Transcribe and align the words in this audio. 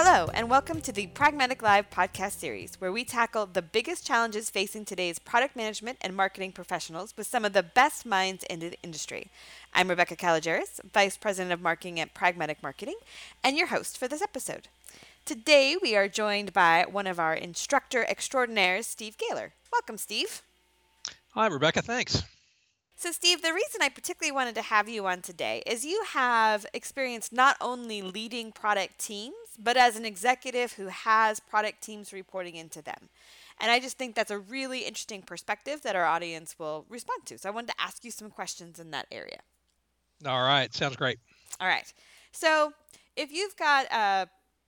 Hello, 0.00 0.30
and 0.32 0.48
welcome 0.48 0.80
to 0.82 0.92
the 0.92 1.08
Pragmatic 1.08 1.60
Live 1.60 1.90
podcast 1.90 2.38
series, 2.38 2.80
where 2.80 2.92
we 2.92 3.02
tackle 3.02 3.46
the 3.46 3.60
biggest 3.60 4.06
challenges 4.06 4.48
facing 4.48 4.84
today's 4.84 5.18
product 5.18 5.56
management 5.56 5.98
and 6.00 6.14
marketing 6.14 6.52
professionals 6.52 7.16
with 7.16 7.26
some 7.26 7.44
of 7.44 7.52
the 7.52 7.64
best 7.64 8.06
minds 8.06 8.44
in 8.44 8.60
the 8.60 8.78
industry. 8.84 9.26
I'm 9.74 9.88
Rebecca 9.88 10.14
Kalogeris, 10.14 10.78
Vice 10.94 11.16
President 11.16 11.52
of 11.52 11.60
Marketing 11.60 11.98
at 11.98 12.14
Pragmatic 12.14 12.62
Marketing, 12.62 12.94
and 13.42 13.56
your 13.56 13.66
host 13.66 13.98
for 13.98 14.06
this 14.06 14.22
episode. 14.22 14.68
Today, 15.24 15.76
we 15.82 15.96
are 15.96 16.06
joined 16.06 16.52
by 16.52 16.86
one 16.88 17.08
of 17.08 17.18
our 17.18 17.34
instructor 17.34 18.04
extraordinaires, 18.08 18.86
Steve 18.86 19.16
Gaylor. 19.18 19.52
Welcome, 19.72 19.98
Steve. 19.98 20.42
Hi, 21.30 21.48
Rebecca. 21.48 21.82
Thanks. 21.82 22.22
So, 23.00 23.12
Steve, 23.12 23.42
the 23.42 23.54
reason 23.54 23.80
I 23.80 23.90
particularly 23.90 24.32
wanted 24.32 24.56
to 24.56 24.62
have 24.62 24.88
you 24.88 25.06
on 25.06 25.22
today 25.22 25.62
is 25.64 25.84
you 25.84 26.02
have 26.14 26.66
experience 26.74 27.30
not 27.30 27.56
only 27.60 28.02
leading 28.02 28.50
product 28.50 28.98
teams, 28.98 29.36
but 29.56 29.76
as 29.76 29.94
an 29.94 30.04
executive 30.04 30.72
who 30.72 30.88
has 30.88 31.38
product 31.38 31.80
teams 31.80 32.12
reporting 32.12 32.56
into 32.56 32.82
them. 32.82 33.08
And 33.60 33.70
I 33.70 33.78
just 33.78 33.98
think 33.98 34.16
that's 34.16 34.32
a 34.32 34.38
really 34.40 34.80
interesting 34.80 35.22
perspective 35.22 35.82
that 35.82 35.94
our 35.94 36.06
audience 36.06 36.58
will 36.58 36.86
respond 36.88 37.24
to. 37.26 37.38
So, 37.38 37.48
I 37.48 37.52
wanted 37.52 37.68
to 37.68 37.80
ask 37.80 38.04
you 38.04 38.10
some 38.10 38.30
questions 38.30 38.80
in 38.80 38.90
that 38.90 39.06
area. 39.12 39.42
All 40.26 40.42
right. 40.42 40.74
Sounds 40.74 40.96
great. 40.96 41.20
All 41.60 41.68
right. 41.68 41.92
So, 42.32 42.72
if 43.14 43.30
you've 43.30 43.54
got, 43.54 43.92
uh, 43.92 44.26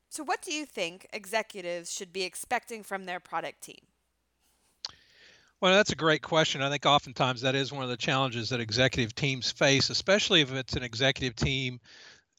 so 0.08 0.22
what 0.22 0.40
do 0.40 0.52
you 0.52 0.66
think 0.66 1.08
executives 1.12 1.92
should 1.92 2.12
be 2.12 2.22
expecting 2.22 2.84
from 2.84 3.06
their 3.06 3.18
product 3.18 3.62
team? 3.62 3.89
Well, 5.60 5.74
that's 5.74 5.92
a 5.92 5.96
great 5.96 6.23
question. 6.23 6.62
I 6.62 6.70
think 6.70 6.87
oftentimes 6.87 7.42
that 7.42 7.55
is 7.55 7.70
one 7.70 7.82
of 7.84 7.91
the 7.91 7.96
challenges 7.96 8.48
that 8.48 8.60
executive 8.60 9.14
teams 9.14 9.51
face, 9.51 9.91
especially 9.91 10.40
if 10.40 10.52
it's 10.52 10.74
an 10.74 10.82
executive 10.82 11.37
team 11.37 11.80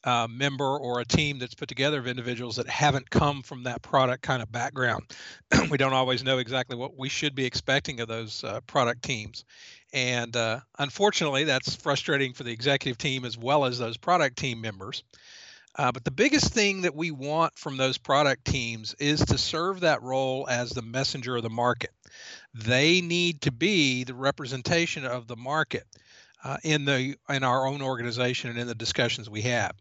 uh, 0.02 0.26
member 0.28 0.76
or 0.76 0.98
a 0.98 1.04
team 1.04 1.38
that's 1.38 1.54
put 1.54 1.68
together 1.68 2.00
of 2.00 2.08
individuals 2.08 2.56
that 2.56 2.68
haven't 2.68 3.08
come 3.08 3.42
from 3.42 3.62
that 3.62 3.80
product 3.80 4.24
kind 4.24 4.42
of 4.42 4.50
background. 4.50 5.04
we 5.70 5.78
don't 5.78 5.92
always 5.92 6.24
know 6.24 6.38
exactly 6.38 6.76
what 6.76 6.98
we 6.98 7.08
should 7.08 7.36
be 7.36 7.44
expecting 7.44 8.00
of 8.00 8.08
those 8.08 8.42
uh, 8.42 8.60
product 8.62 9.02
teams. 9.04 9.44
And 9.92 10.34
uh, 10.36 10.58
unfortunately, 10.80 11.44
that's 11.44 11.76
frustrating 11.76 12.32
for 12.32 12.42
the 12.42 12.50
executive 12.50 12.98
team 12.98 13.24
as 13.24 13.38
well 13.38 13.64
as 13.64 13.78
those 13.78 13.96
product 13.96 14.36
team 14.36 14.60
members. 14.60 15.04
Uh, 15.76 15.90
but 15.90 16.04
the 16.04 16.10
biggest 16.10 16.52
thing 16.52 16.82
that 16.82 16.94
we 16.94 17.10
want 17.10 17.58
from 17.58 17.76
those 17.76 17.96
product 17.96 18.44
teams 18.44 18.94
is 18.98 19.24
to 19.24 19.38
serve 19.38 19.80
that 19.80 20.02
role 20.02 20.46
as 20.48 20.70
the 20.70 20.82
messenger 20.82 21.36
of 21.36 21.42
the 21.42 21.50
market. 21.50 21.90
They 22.54 23.00
need 23.00 23.42
to 23.42 23.52
be 23.52 24.04
the 24.04 24.14
representation 24.14 25.06
of 25.06 25.26
the 25.26 25.36
market. 25.36 25.84
Uh, 26.44 26.56
in 26.64 26.84
the 26.84 27.14
in 27.28 27.44
our 27.44 27.68
own 27.68 27.80
organization 27.80 28.50
and 28.50 28.58
in 28.58 28.66
the 28.66 28.74
discussions 28.74 29.30
we 29.30 29.42
have, 29.42 29.76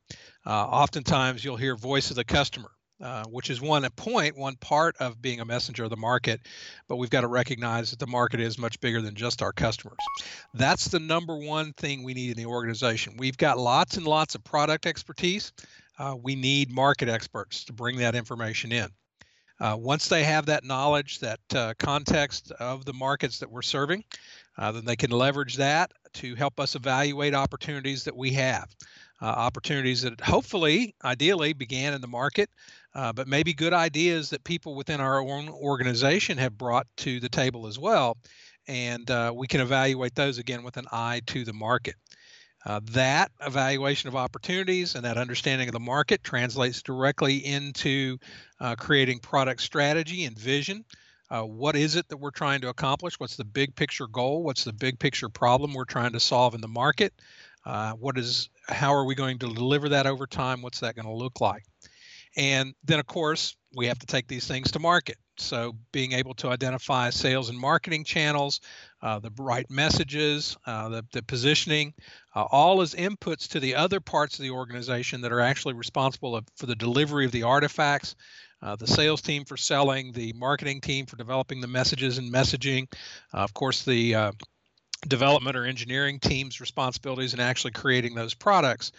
uh, 0.46 0.52
oftentimes 0.52 1.44
you'll 1.44 1.58
hear 1.58 1.76
voice 1.76 2.12
of 2.12 2.16
the 2.16 2.24
customer, 2.24 2.70
uh, 3.02 3.24
which 3.26 3.50
is 3.50 3.60
one 3.60 3.90
point, 3.96 4.38
one 4.38 4.56
part 4.58 4.96
of 4.98 5.20
being 5.20 5.40
a 5.40 5.46
messenger 5.46 5.86
of 5.86 5.90
the 5.90 5.98
market. 5.98 6.40
But 6.88 6.98
we've 6.98 7.10
got 7.10 7.22
to 7.22 7.28
recognize 7.28 7.90
that 7.90 7.98
the 7.98 8.06
market 8.06 8.40
is 8.40 8.60
much 8.60 8.80
bigger 8.80 9.02
than 9.02 9.16
just 9.16 9.42
our 9.42 9.52
customers. 9.52 9.98
That's 10.54 10.88
the 10.88 11.00
number 11.00 11.36
one 11.36 11.74
thing 11.74 12.04
we 12.04 12.14
need 12.14 12.30
in 12.30 12.38
the 12.38 12.46
organization. 12.46 13.18
We've 13.18 13.38
got 13.38 13.58
lots 13.58 13.98
and 13.98 14.06
lots 14.06 14.36
of 14.36 14.44
product 14.44 14.86
expertise 14.86 15.54
uh, 16.02 16.16
we 16.16 16.36
need 16.36 16.72
market 16.72 17.08
experts 17.08 17.64
to 17.66 17.74
bring 17.74 17.98
that 17.98 18.16
information 18.16 18.72
in. 18.72 18.88
Uh, 19.60 19.78
once 19.78 20.08
they 20.08 20.24
have 20.24 20.48
that 20.48 20.64
knowledge, 20.64 21.20
that 21.20 21.40
uh, 21.56 21.74
context 21.78 22.52
of 22.54 22.84
the 22.86 22.94
markets 22.94 23.38
that 23.38 23.52
we're 23.52 23.62
serving, 23.62 24.04
uh, 24.58 24.72
then 24.72 24.84
they 24.84 24.96
can 24.96 25.12
leverage 25.12 25.58
that 25.58 25.92
to 26.14 26.34
help 26.34 26.60
us 26.60 26.76
evaluate 26.76 27.36
opportunities 27.36 28.04
that 28.04 28.16
we 28.18 28.32
have. 28.32 28.68
Uh, 29.22 29.26
opportunities 29.26 30.02
that 30.02 30.20
hopefully, 30.20 30.96
ideally, 31.06 31.54
began 31.54 31.94
in 31.94 32.02
the 32.02 32.08
market, 32.08 32.50
uh, 32.96 33.14
but 33.14 33.28
maybe 33.28 33.54
good 33.54 33.72
ideas 33.72 34.32
that 34.32 34.44
people 34.44 34.74
within 34.74 35.00
our 35.00 35.20
own 35.22 35.48
organization 35.50 36.40
have 36.40 36.58
brought 36.58 36.88
to 36.98 37.20
the 37.20 37.30
table 37.30 37.68
as 37.68 37.78
well. 37.78 38.18
And 38.68 39.12
we 39.36 39.46
can 39.46 39.62
evaluate 39.62 40.16
those 40.16 40.40
again 40.40 40.64
with 40.64 40.78
an 40.78 40.86
eye 40.92 41.22
to 41.28 41.44
the 41.46 41.54
market. 41.54 41.96
Uh, 42.66 42.80
that 42.92 43.32
evaluation 43.46 44.08
of 44.08 44.16
opportunities 44.16 44.96
and 44.96 45.06
that 45.06 45.18
understanding 45.18 45.68
of 45.68 45.74
the 45.74 45.80
market 45.80 46.24
translates 46.24 46.82
directly 46.82 47.38
into 47.38 48.18
uh, 48.60 48.76
creating 48.76 49.20
product 49.20 49.62
strategy 49.62 50.26
and 50.26 50.38
vision. 50.38 50.86
Uh, 51.30 51.44
what 51.44 51.76
is 51.76 51.96
it 51.96 52.08
that 52.10 52.18
we're 52.18 52.30
trying 52.30 52.62
to 52.62 52.70
accomplish? 52.70 53.20
What's 53.20 53.38
the 53.38 53.46
big 53.46 53.76
picture 53.76 54.08
goal? 54.08 54.44
What's 54.44 54.64
the 54.64 54.74
big 54.74 55.00
picture 55.00 55.30
problem 55.30 55.74
we're 55.74 55.86
trying 55.86 56.12
to 56.12 56.20
solve 56.20 56.54
in 56.54 56.62
the 56.62 56.68
market? 56.68 57.14
Uh, 57.66 57.94
what 57.94 58.18
is 58.18 58.50
how 58.68 58.94
are 58.94 59.06
we 59.06 59.16
going 59.16 59.40
to 59.40 59.48
deliver 59.48 59.90
that 59.90 60.06
over 60.06 60.28
time? 60.28 60.62
What's 60.62 60.82
that 60.82 60.96
going 60.96 61.06
to 61.06 61.14
look 61.14 61.42
like? 61.42 61.64
And 62.36 62.74
then, 62.84 63.00
of 63.00 63.08
course, 63.08 63.56
we 63.76 63.88
have 63.88 64.00
to 64.00 64.06
take 64.06 64.28
these 64.28 64.48
things 64.48 64.72
to 64.72 64.80
market. 64.80 65.18
So, 65.38 65.76
being 65.92 66.12
able 66.12 66.34
to 66.36 66.50
identify 66.50 67.10
sales 67.10 67.50
and 67.50 67.58
marketing 67.58 68.04
channels, 68.04 68.60
uh, 69.02 69.20
the 69.20 69.32
right 69.40 69.70
messages, 69.70 70.58
uh, 70.66 70.90
the, 70.90 71.06
the 71.14 71.24
positioning, 71.24 71.94
uh, 72.36 72.46
all 72.52 72.82
as 72.82 72.94
inputs 72.94 73.48
to 73.50 73.60
the 73.60 73.76
other 73.76 74.00
parts 74.00 74.38
of 74.38 74.44
the 74.44 74.52
organization 74.52 75.22
that 75.22 75.32
are 75.32 75.40
actually 75.40 75.74
responsible 75.74 76.40
for 76.56 76.66
the 76.66 76.76
delivery 76.76 77.26
of 77.26 77.32
the 77.32 77.44
artifacts. 77.44 78.16
Uh, 78.62 78.76
the 78.76 78.86
sales 78.86 79.22
team 79.22 79.44
for 79.44 79.58
selling, 79.58 80.12
the 80.12 80.34
marketing 80.34 80.82
team 80.82 81.08
for 81.08 81.16
developing 81.16 81.62
the 81.62 81.68
messages 81.68 82.20
and 82.20 82.32
messaging, 82.32 82.88
uh, 83.34 83.38
of 83.38 83.56
course, 83.56 83.84
the 83.84 84.14
uh, 84.14 84.32
development 85.08 85.58
or 85.58 85.66
engineering 85.66 86.20
team's 86.20 86.62
responsibilities 86.62 87.34
in 87.34 87.40
actually 87.40 87.72
creating 87.72 88.14
those 88.14 88.36
products 88.36 88.92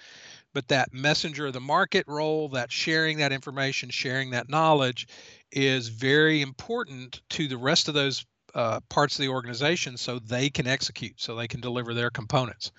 but 0.52 0.68
that 0.68 0.92
messenger 0.92 1.46
of 1.46 1.52
the 1.52 1.60
market 1.60 2.04
role, 2.08 2.48
that 2.50 2.70
sharing 2.70 3.18
that 3.18 3.32
information, 3.32 3.90
sharing 3.90 4.30
that 4.30 4.48
knowledge 4.48 5.06
is 5.50 5.88
very 5.88 6.40
important 6.40 7.20
to 7.30 7.48
the 7.48 7.56
rest 7.56 7.88
of 7.88 7.94
those 7.94 8.24
uh, 8.54 8.80
parts 8.88 9.18
of 9.18 9.22
the 9.22 9.30
organization 9.30 9.96
so 9.96 10.18
they 10.18 10.50
can 10.50 10.66
execute, 10.66 11.20
so 11.20 11.34
they 11.34 11.48
can 11.48 11.60
deliver 11.60 11.94
their 11.94 12.10
components. 12.10 12.70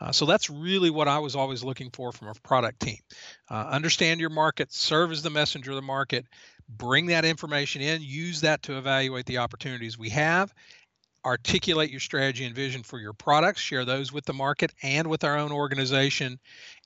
Uh, 0.00 0.12
so 0.12 0.26
that's 0.26 0.50
really 0.50 0.90
what 0.90 1.08
I 1.08 1.18
was 1.18 1.36
always 1.36 1.64
looking 1.64 1.90
for 1.90 2.12
from 2.12 2.28
a 2.28 2.34
product 2.42 2.80
team. 2.80 2.98
Uh, 3.50 3.68
understand 3.70 4.20
your 4.20 4.30
market, 4.30 4.72
serve 4.72 5.12
as 5.12 5.22
the 5.22 5.30
messenger 5.30 5.70
of 5.70 5.76
the 5.76 5.82
market, 5.82 6.26
bring 6.68 7.06
that 7.06 7.24
information 7.24 7.80
in, 7.80 8.02
use 8.02 8.40
that 8.40 8.62
to 8.64 8.76
evaluate 8.76 9.26
the 9.26 9.38
opportunities 9.38 9.98
we 9.98 10.10
have, 10.10 10.52
articulate 11.24 11.90
your 11.90 12.00
strategy 12.00 12.44
and 12.44 12.54
vision 12.54 12.82
for 12.82 12.98
your 12.98 13.12
products, 13.12 13.60
share 13.60 13.84
those 13.84 14.12
with 14.12 14.24
the 14.24 14.32
market 14.32 14.72
and 14.82 15.08
with 15.08 15.24
our 15.24 15.36
own 15.36 15.52
organization, 15.52 16.38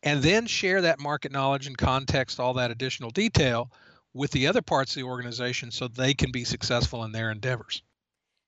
and 0.02 0.22
then 0.22 0.46
share 0.46 0.82
that 0.82 1.00
market 1.00 1.32
knowledge 1.32 1.66
and 1.66 1.76
context, 1.76 2.38
all 2.38 2.54
that 2.54 2.70
additional 2.70 3.10
detail 3.10 3.70
with 4.14 4.30
the 4.30 4.46
other 4.46 4.62
parts 4.62 4.96
of 4.96 5.02
the 5.02 5.08
organization 5.08 5.70
so 5.70 5.88
they 5.88 6.14
can 6.14 6.30
be 6.30 6.44
successful 6.44 7.04
in 7.04 7.12
their 7.12 7.30
endeavors. 7.30 7.82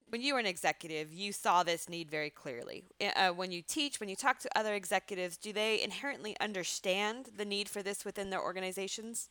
When 0.08 0.22
you 0.22 0.34
were 0.34 0.40
an 0.40 0.46
executive, 0.46 1.12
you 1.12 1.32
saw 1.32 1.62
this 1.62 1.88
need 1.88 2.10
very 2.10 2.30
clearly. 2.30 2.84
Uh, 3.14 3.28
when 3.28 3.52
you 3.52 3.62
teach, 3.62 4.00
when 4.00 4.08
you 4.08 4.16
talk 4.16 4.40
to 4.40 4.58
other 4.58 4.74
executives, 4.74 5.36
do 5.36 5.52
they 5.52 5.80
inherently 5.82 6.36
understand 6.40 7.28
the 7.36 7.44
need 7.44 7.68
for 7.68 7.82
this 7.82 8.04
within 8.04 8.30
their 8.30 8.42
organizations? 8.42 9.28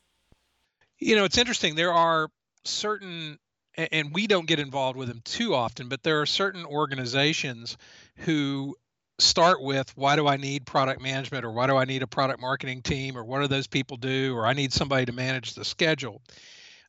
You 1.00 1.18
know, 1.18 1.26
it's 1.26 1.38
interesting. 1.38 1.76
There 1.76 1.94
are 1.94 2.30
certain 2.64 3.40
and 3.76 4.14
we 4.14 4.28
don't 4.28 4.48
get 4.48 4.60
involved 4.60 4.98
with 4.98 5.08
them 5.08 5.22
too 5.24 5.56
often, 5.56 5.88
but 5.88 6.04
there 6.04 6.22
are 6.22 6.26
certain 6.26 6.66
organizations 6.66 7.78
who 8.18 8.76
start 9.20 9.62
with 9.62 9.96
why 9.98 10.16
do 10.16 10.28
I 10.28 10.38
need 10.38 10.66
product 10.66 11.02
management 11.02 11.46
or 11.46 11.52
why 11.52 11.68
do 11.68 11.76
I 11.76 11.86
need 11.86 12.04
a 12.04 12.08
product 12.08 12.42
marketing 12.42 12.82
team 12.82 13.18
or 13.18 13.24
what 13.24 13.42
do 13.42 13.48
those 13.48 13.68
people 13.68 13.98
do 13.98 14.36
or 14.36 14.46
I 14.46 14.54
need 14.54 14.74
somebody 14.74 15.06
to 15.06 15.12
manage 15.12 15.54
the 15.54 15.66
schedule. 15.66 16.22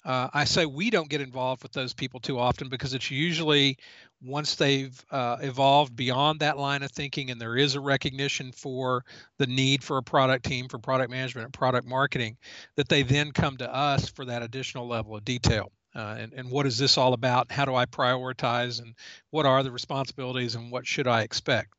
Uh, 0.02 0.28
I 0.32 0.44
say 0.44 0.64
we 0.64 0.88
don't 0.88 1.10
get 1.10 1.20
involved 1.20 1.62
with 1.62 1.72
those 1.72 1.92
people 1.92 2.20
too 2.20 2.38
often 2.38 2.70
because 2.70 2.94
it's 2.94 3.10
usually 3.10 3.76
once 4.22 4.54
they've 4.54 4.98
uh, 5.10 5.36
evolved 5.42 5.94
beyond 5.94 6.40
that 6.40 6.56
line 6.56 6.82
of 6.82 6.90
thinking 6.90 7.30
and 7.30 7.38
there 7.38 7.56
is 7.56 7.74
a 7.74 7.80
recognition 7.80 8.50
for 8.52 9.04
the 9.36 9.46
need 9.46 9.84
for 9.84 9.98
a 9.98 10.02
product 10.02 10.46
team 10.46 10.68
for 10.68 10.78
product 10.78 11.10
management 11.10 11.44
and 11.44 11.52
product 11.52 11.86
marketing 11.86 12.38
that 12.76 12.88
they 12.88 13.02
then 13.02 13.30
come 13.32 13.58
to 13.58 13.74
us 13.74 14.08
for 14.08 14.24
that 14.24 14.42
additional 14.42 14.88
level 14.88 15.14
of 15.14 15.24
detail 15.24 15.70
uh, 15.94 16.16
and, 16.18 16.32
and 16.32 16.50
what 16.50 16.66
is 16.66 16.78
this 16.78 16.98
all 16.98 17.12
about? 17.12 17.50
How 17.50 17.64
do 17.64 17.74
I 17.74 17.86
prioritize? 17.86 18.80
And 18.80 18.94
what 19.30 19.46
are 19.46 19.62
the 19.62 19.72
responsibilities? 19.72 20.54
And 20.54 20.70
what 20.70 20.86
should 20.86 21.06
I 21.06 21.22
expect? 21.22 21.74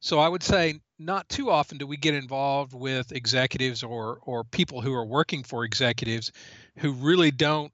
So 0.00 0.18
I 0.18 0.28
would 0.28 0.42
say 0.42 0.80
not 0.98 1.28
too 1.28 1.50
often 1.50 1.78
do 1.78 1.86
we 1.86 1.96
get 1.96 2.14
involved 2.14 2.74
with 2.74 3.12
executives 3.12 3.82
or 3.82 4.18
or 4.22 4.44
people 4.44 4.80
who 4.80 4.92
are 4.92 5.06
working 5.06 5.42
for 5.42 5.64
executives 5.64 6.32
who 6.78 6.92
really 6.92 7.30
don't 7.30 7.72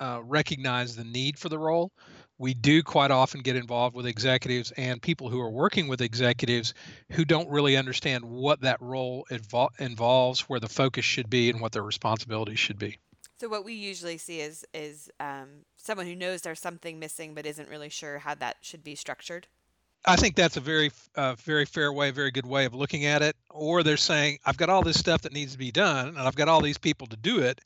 uh, 0.00 0.20
recognize 0.24 0.96
the 0.96 1.04
need 1.04 1.38
for 1.38 1.48
the 1.48 1.58
role. 1.58 1.92
We 2.38 2.54
do 2.54 2.82
quite 2.82 3.10
often 3.10 3.42
get 3.42 3.56
involved 3.56 3.94
with 3.94 4.06
executives 4.06 4.72
and 4.76 5.02
people 5.02 5.28
who 5.28 5.40
are 5.40 5.50
working 5.50 5.88
with 5.88 6.00
executives 6.00 6.72
who 7.12 7.26
don't 7.26 7.50
really 7.50 7.76
understand 7.76 8.24
what 8.24 8.62
that 8.62 8.80
role 8.80 9.26
involves, 9.78 10.40
where 10.48 10.60
the 10.60 10.68
focus 10.68 11.04
should 11.04 11.28
be, 11.28 11.50
and 11.50 11.60
what 11.60 11.72
their 11.72 11.82
responsibilities 11.82 12.58
should 12.58 12.78
be. 12.78 12.98
So 13.40 13.48
what 13.48 13.64
we 13.64 13.72
usually 13.72 14.18
see 14.18 14.40
is 14.40 14.66
is 14.74 15.10
um, 15.18 15.64
someone 15.78 16.04
who 16.04 16.14
knows 16.14 16.42
there's 16.42 16.60
something 16.60 16.98
missing 16.98 17.34
but 17.34 17.46
isn't 17.46 17.70
really 17.70 17.88
sure 17.88 18.18
how 18.18 18.34
that 18.34 18.56
should 18.60 18.84
be 18.84 18.94
structured. 18.94 19.46
I 20.04 20.16
think 20.16 20.36
that's 20.36 20.58
a 20.58 20.60
very, 20.60 20.90
uh, 21.14 21.36
very 21.36 21.64
fair 21.64 21.90
way, 21.90 22.10
very 22.10 22.30
good 22.30 22.44
way 22.44 22.66
of 22.66 22.74
looking 22.74 23.06
at 23.06 23.22
it. 23.22 23.36
Or 23.48 23.82
they're 23.82 23.96
saying, 23.96 24.40
I've 24.44 24.58
got 24.58 24.68
all 24.68 24.82
this 24.82 24.98
stuff 24.98 25.22
that 25.22 25.32
needs 25.32 25.52
to 25.52 25.58
be 25.58 25.70
done, 25.70 26.08
and 26.08 26.18
I've 26.18 26.34
got 26.34 26.48
all 26.48 26.60
these 26.60 26.76
people 26.76 27.06
to 27.06 27.16
do 27.16 27.38
it, 27.38 27.62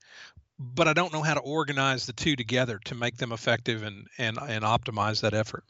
but 0.61 0.87
I 0.87 0.93
don't 0.93 1.12
know 1.12 1.23
how 1.23 1.35
to 1.35 1.41
organize 1.41 2.06
the 2.06 2.12
two 2.12 2.37
together 2.37 2.79
to 2.85 2.94
make 2.94 3.17
them 3.17 3.32
effective 3.32 3.82
and 3.82 4.06
and 4.17 4.38
and 4.38 4.62
optimize 4.62 5.23
that 5.23 5.35
effort. 5.35 5.65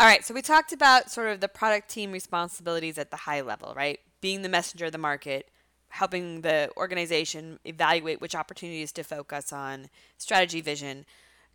All 0.00 0.06
right, 0.06 0.24
so 0.24 0.32
we 0.32 0.40
talked 0.40 0.72
about 0.72 1.10
sort 1.10 1.28
of 1.28 1.40
the 1.40 1.48
product 1.48 1.90
team 1.90 2.12
responsibilities 2.12 2.96
at 2.96 3.10
the 3.10 3.18
high 3.18 3.42
level, 3.42 3.74
right? 3.76 4.00
Being 4.22 4.40
the 4.40 4.48
messenger 4.48 4.86
of 4.86 4.92
the 4.92 4.98
market, 4.98 5.50
helping 5.94 6.40
the 6.40 6.68
organization 6.76 7.60
evaluate 7.64 8.20
which 8.20 8.34
opportunities 8.34 8.90
to 8.90 9.04
focus 9.04 9.52
on, 9.52 9.88
strategy, 10.18 10.60
vision. 10.60 11.06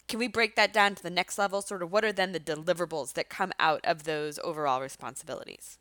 Can 0.08 0.18
we 0.18 0.30
break 0.30 0.56
that 0.56 0.72
down 0.72 0.96
to 0.96 1.04
the 1.04 1.10
next 1.10 1.38
level? 1.38 1.62
Sort 1.62 1.84
of 1.84 1.92
what 1.92 2.06
are 2.06 2.14
then 2.14 2.32
the 2.32 2.40
deliverables 2.40 3.14
that 3.14 3.28
come 3.28 3.52
out 3.60 3.82
of 3.84 4.06
those 4.06 4.40
overall 4.40 4.82
responsibilities? 4.82 5.78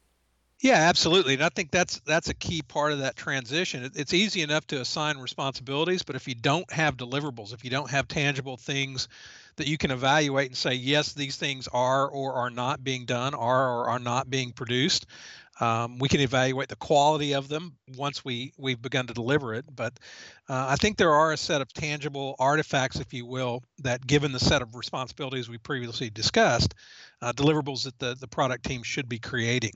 Yeah, 0.60 0.74
absolutely. 0.74 1.34
And 1.34 1.44
I 1.44 1.50
think 1.50 1.70
that's 1.70 2.00
that's 2.00 2.30
a 2.30 2.34
key 2.34 2.62
part 2.62 2.90
of 2.90 2.98
that 2.98 3.14
transition. 3.14 3.88
It's 3.94 4.12
easy 4.12 4.42
enough 4.42 4.66
to 4.68 4.80
assign 4.80 5.18
responsibilities, 5.18 6.02
but 6.02 6.16
if 6.16 6.26
you 6.26 6.34
don't 6.34 6.70
have 6.72 6.96
deliverables, 6.96 7.54
if 7.54 7.62
you 7.62 7.70
don't 7.70 7.90
have 7.90 8.08
tangible 8.08 8.56
things 8.56 9.06
that 9.54 9.68
you 9.68 9.78
can 9.78 9.92
evaluate 9.92 10.48
and 10.48 10.56
say, 10.56 10.74
yes, 10.74 11.12
these 11.12 11.36
things 11.36 11.68
are 11.68 12.08
or 12.08 12.34
are 12.34 12.50
not 12.50 12.82
being 12.82 13.04
done, 13.04 13.34
are 13.34 13.68
or 13.68 13.88
are 13.90 13.98
not 14.00 14.30
being 14.30 14.50
produced, 14.50 15.06
um, 15.60 15.98
we 15.98 16.08
can 16.08 16.20
evaluate 16.20 16.68
the 16.68 16.76
quality 16.76 17.34
of 17.34 17.48
them 17.48 17.76
once 17.96 18.24
we 18.24 18.52
we've 18.56 18.80
begun 18.80 19.06
to 19.06 19.14
deliver 19.14 19.54
it. 19.54 19.64
But 19.74 19.98
uh, 20.48 20.66
I 20.68 20.76
think 20.76 20.96
there 20.96 21.12
are 21.12 21.32
a 21.32 21.36
set 21.36 21.60
of 21.60 21.72
tangible 21.72 22.36
artifacts, 22.38 23.00
if 23.00 23.12
you 23.12 23.26
will, 23.26 23.62
that 23.80 24.06
given 24.06 24.32
the 24.32 24.40
set 24.40 24.62
of 24.62 24.74
responsibilities 24.74 25.48
we 25.48 25.58
previously 25.58 26.10
discussed, 26.10 26.74
uh, 27.22 27.32
deliverables 27.32 27.84
that 27.84 27.98
the, 27.98 28.14
the 28.14 28.28
product 28.28 28.64
team 28.64 28.82
should 28.82 29.08
be 29.08 29.18
creating. 29.18 29.72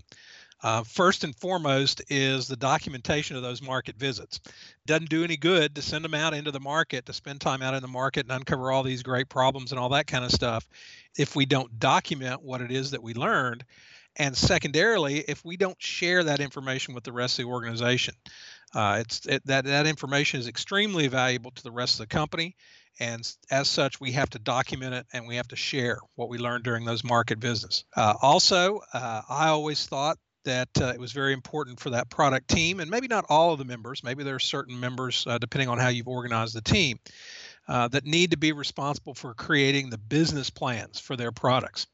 Uh, 0.62 0.84
first 0.84 1.24
and 1.24 1.34
foremost 1.34 2.02
is 2.08 2.46
the 2.46 2.56
documentation 2.56 3.34
of 3.34 3.42
those 3.42 3.60
market 3.60 3.96
visits. 3.96 4.38
Doesn't 4.86 5.10
do 5.10 5.24
any 5.24 5.36
good 5.36 5.74
to 5.74 5.82
send 5.82 6.04
them 6.04 6.14
out 6.14 6.34
into 6.34 6.52
the 6.52 6.60
market, 6.60 7.06
to 7.06 7.12
spend 7.12 7.40
time 7.40 7.62
out 7.62 7.74
in 7.74 7.82
the 7.82 7.88
market 7.88 8.26
and 8.26 8.32
uncover 8.32 8.70
all 8.70 8.84
these 8.84 9.02
great 9.02 9.28
problems 9.28 9.72
and 9.72 9.80
all 9.80 9.88
that 9.88 10.06
kind 10.06 10.24
of 10.24 10.30
stuff 10.30 10.68
if 11.18 11.34
we 11.34 11.46
don't 11.46 11.80
document 11.80 12.42
what 12.42 12.60
it 12.60 12.70
is 12.70 12.92
that 12.92 13.02
we 13.02 13.12
learned. 13.12 13.64
And 14.16 14.36
secondarily, 14.36 15.20
if 15.20 15.44
we 15.44 15.56
don't 15.56 15.80
share 15.80 16.24
that 16.24 16.40
information 16.40 16.94
with 16.94 17.04
the 17.04 17.12
rest 17.12 17.38
of 17.38 17.44
the 17.44 17.50
organization, 17.50 18.14
uh, 18.74 18.98
it's 19.00 19.26
it, 19.26 19.46
that 19.46 19.64
that 19.64 19.86
information 19.86 20.40
is 20.40 20.48
extremely 20.48 21.08
valuable 21.08 21.50
to 21.52 21.62
the 21.62 21.70
rest 21.70 21.94
of 21.94 22.08
the 22.08 22.14
company, 22.14 22.56
and 23.00 23.26
as 23.50 23.68
such, 23.68 24.00
we 24.00 24.12
have 24.12 24.30
to 24.30 24.38
document 24.38 24.94
it 24.94 25.06
and 25.12 25.26
we 25.26 25.36
have 25.36 25.48
to 25.48 25.56
share 25.56 25.98
what 26.14 26.28
we 26.28 26.38
learned 26.38 26.64
during 26.64 26.84
those 26.84 27.04
market 27.04 27.38
visits. 27.38 27.84
Uh, 27.96 28.14
also, 28.20 28.80
uh, 28.92 29.22
I 29.28 29.48
always 29.48 29.86
thought 29.86 30.18
that 30.44 30.68
uh, 30.80 30.86
it 30.86 31.00
was 31.00 31.12
very 31.12 31.32
important 31.32 31.80
for 31.80 31.90
that 31.90 32.10
product 32.10 32.48
team, 32.48 32.80
and 32.80 32.90
maybe 32.90 33.08
not 33.08 33.24
all 33.28 33.52
of 33.52 33.58
the 33.58 33.64
members, 33.64 34.02
maybe 34.02 34.24
there 34.24 34.34
are 34.34 34.40
certain 34.40 34.78
members, 34.78 35.24
uh, 35.26 35.38
depending 35.38 35.68
on 35.68 35.78
how 35.78 35.88
you've 35.88 36.08
organized 36.08 36.54
the 36.54 36.60
team, 36.60 36.98
uh, 37.68 37.88
that 37.88 38.04
need 38.04 38.32
to 38.32 38.36
be 38.36 38.52
responsible 38.52 39.14
for 39.14 39.34
creating 39.34 39.88
the 39.88 39.98
business 39.98 40.50
plans 40.50 40.98
for 40.98 41.16
their 41.16 41.32
products. 41.32 41.86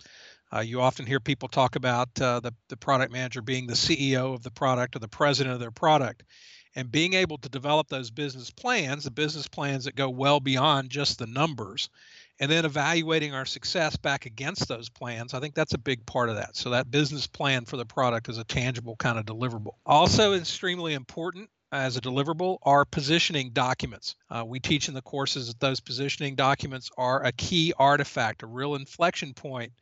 Uh, 0.53 0.61
you 0.61 0.81
often 0.81 1.07
hear 1.07 1.21
people 1.21 1.49
talk 1.49 1.77
about 1.77 2.09
uh, 2.21 2.41
the, 2.41 2.55
the 2.69 2.77
product 2.77 3.13
manager 3.13 3.43
being 3.43 3.67
the 3.67 3.75
CEO 3.75 4.35
of 4.35 4.43
the 4.43 4.51
product 4.51 4.97
or 4.97 4.99
the 4.99 5.09
president 5.09 5.55
of 5.55 5.61
their 5.61 5.71
product. 5.71 6.23
And 6.75 6.91
being 6.93 7.15
able 7.15 7.39
to 7.39 7.49
develop 7.49 7.89
those 7.89 8.11
business 8.11 8.51
plans, 8.51 9.05
the 9.05 9.11
business 9.11 9.49
plans 9.49 9.85
that 9.85 9.97
go 9.97 10.09
well 10.11 10.39
beyond 10.39 10.91
just 10.91 11.19
the 11.19 11.27
numbers, 11.27 11.89
and 12.41 12.51
then 12.51 12.65
evaluating 12.65 13.35
our 13.35 13.47
success 13.47 13.97
back 13.97 14.27
against 14.27 14.69
those 14.69 14.89
plans 14.89 15.35
i 15.35 15.41
think 15.41 15.55
that's 15.55 15.75
a 15.75 15.79
big 15.79 16.05
part 16.07 16.29
of 16.29 16.37
that. 16.37 16.57
So 16.57 16.71
that 16.71 16.91
business 16.91 17.27
plan 17.27 17.65
for 17.65 17.77
the 17.77 17.85
product 17.85 18.29
is 18.29 18.39
a 18.39 18.45
tangible 18.45 18.97
kind 18.97 19.19
of 19.19 19.27
deliverable. 19.27 19.75
Also 19.85 20.35
extremely 20.35 20.95
important 20.95 21.51
as 21.73 21.97
a 21.97 22.01
deliverable 22.01 22.59
are 22.63 22.85
positioning 22.85 23.51
documents. 23.51 24.15
Uh, 24.31 24.45
we 24.47 24.59
teach 24.59 24.89
in 24.89 24.95
the 24.95 25.03
courses 25.03 25.49
that 25.49 25.61
those 25.61 25.81
positioning 25.81 26.35
documents 26.35 26.91
are 26.97 27.25
a 27.25 27.33
key 27.33 27.75
artifact 27.79 28.43
a 28.43 28.47
real 28.47 28.75
inflection 28.75 29.35
point 29.35 29.73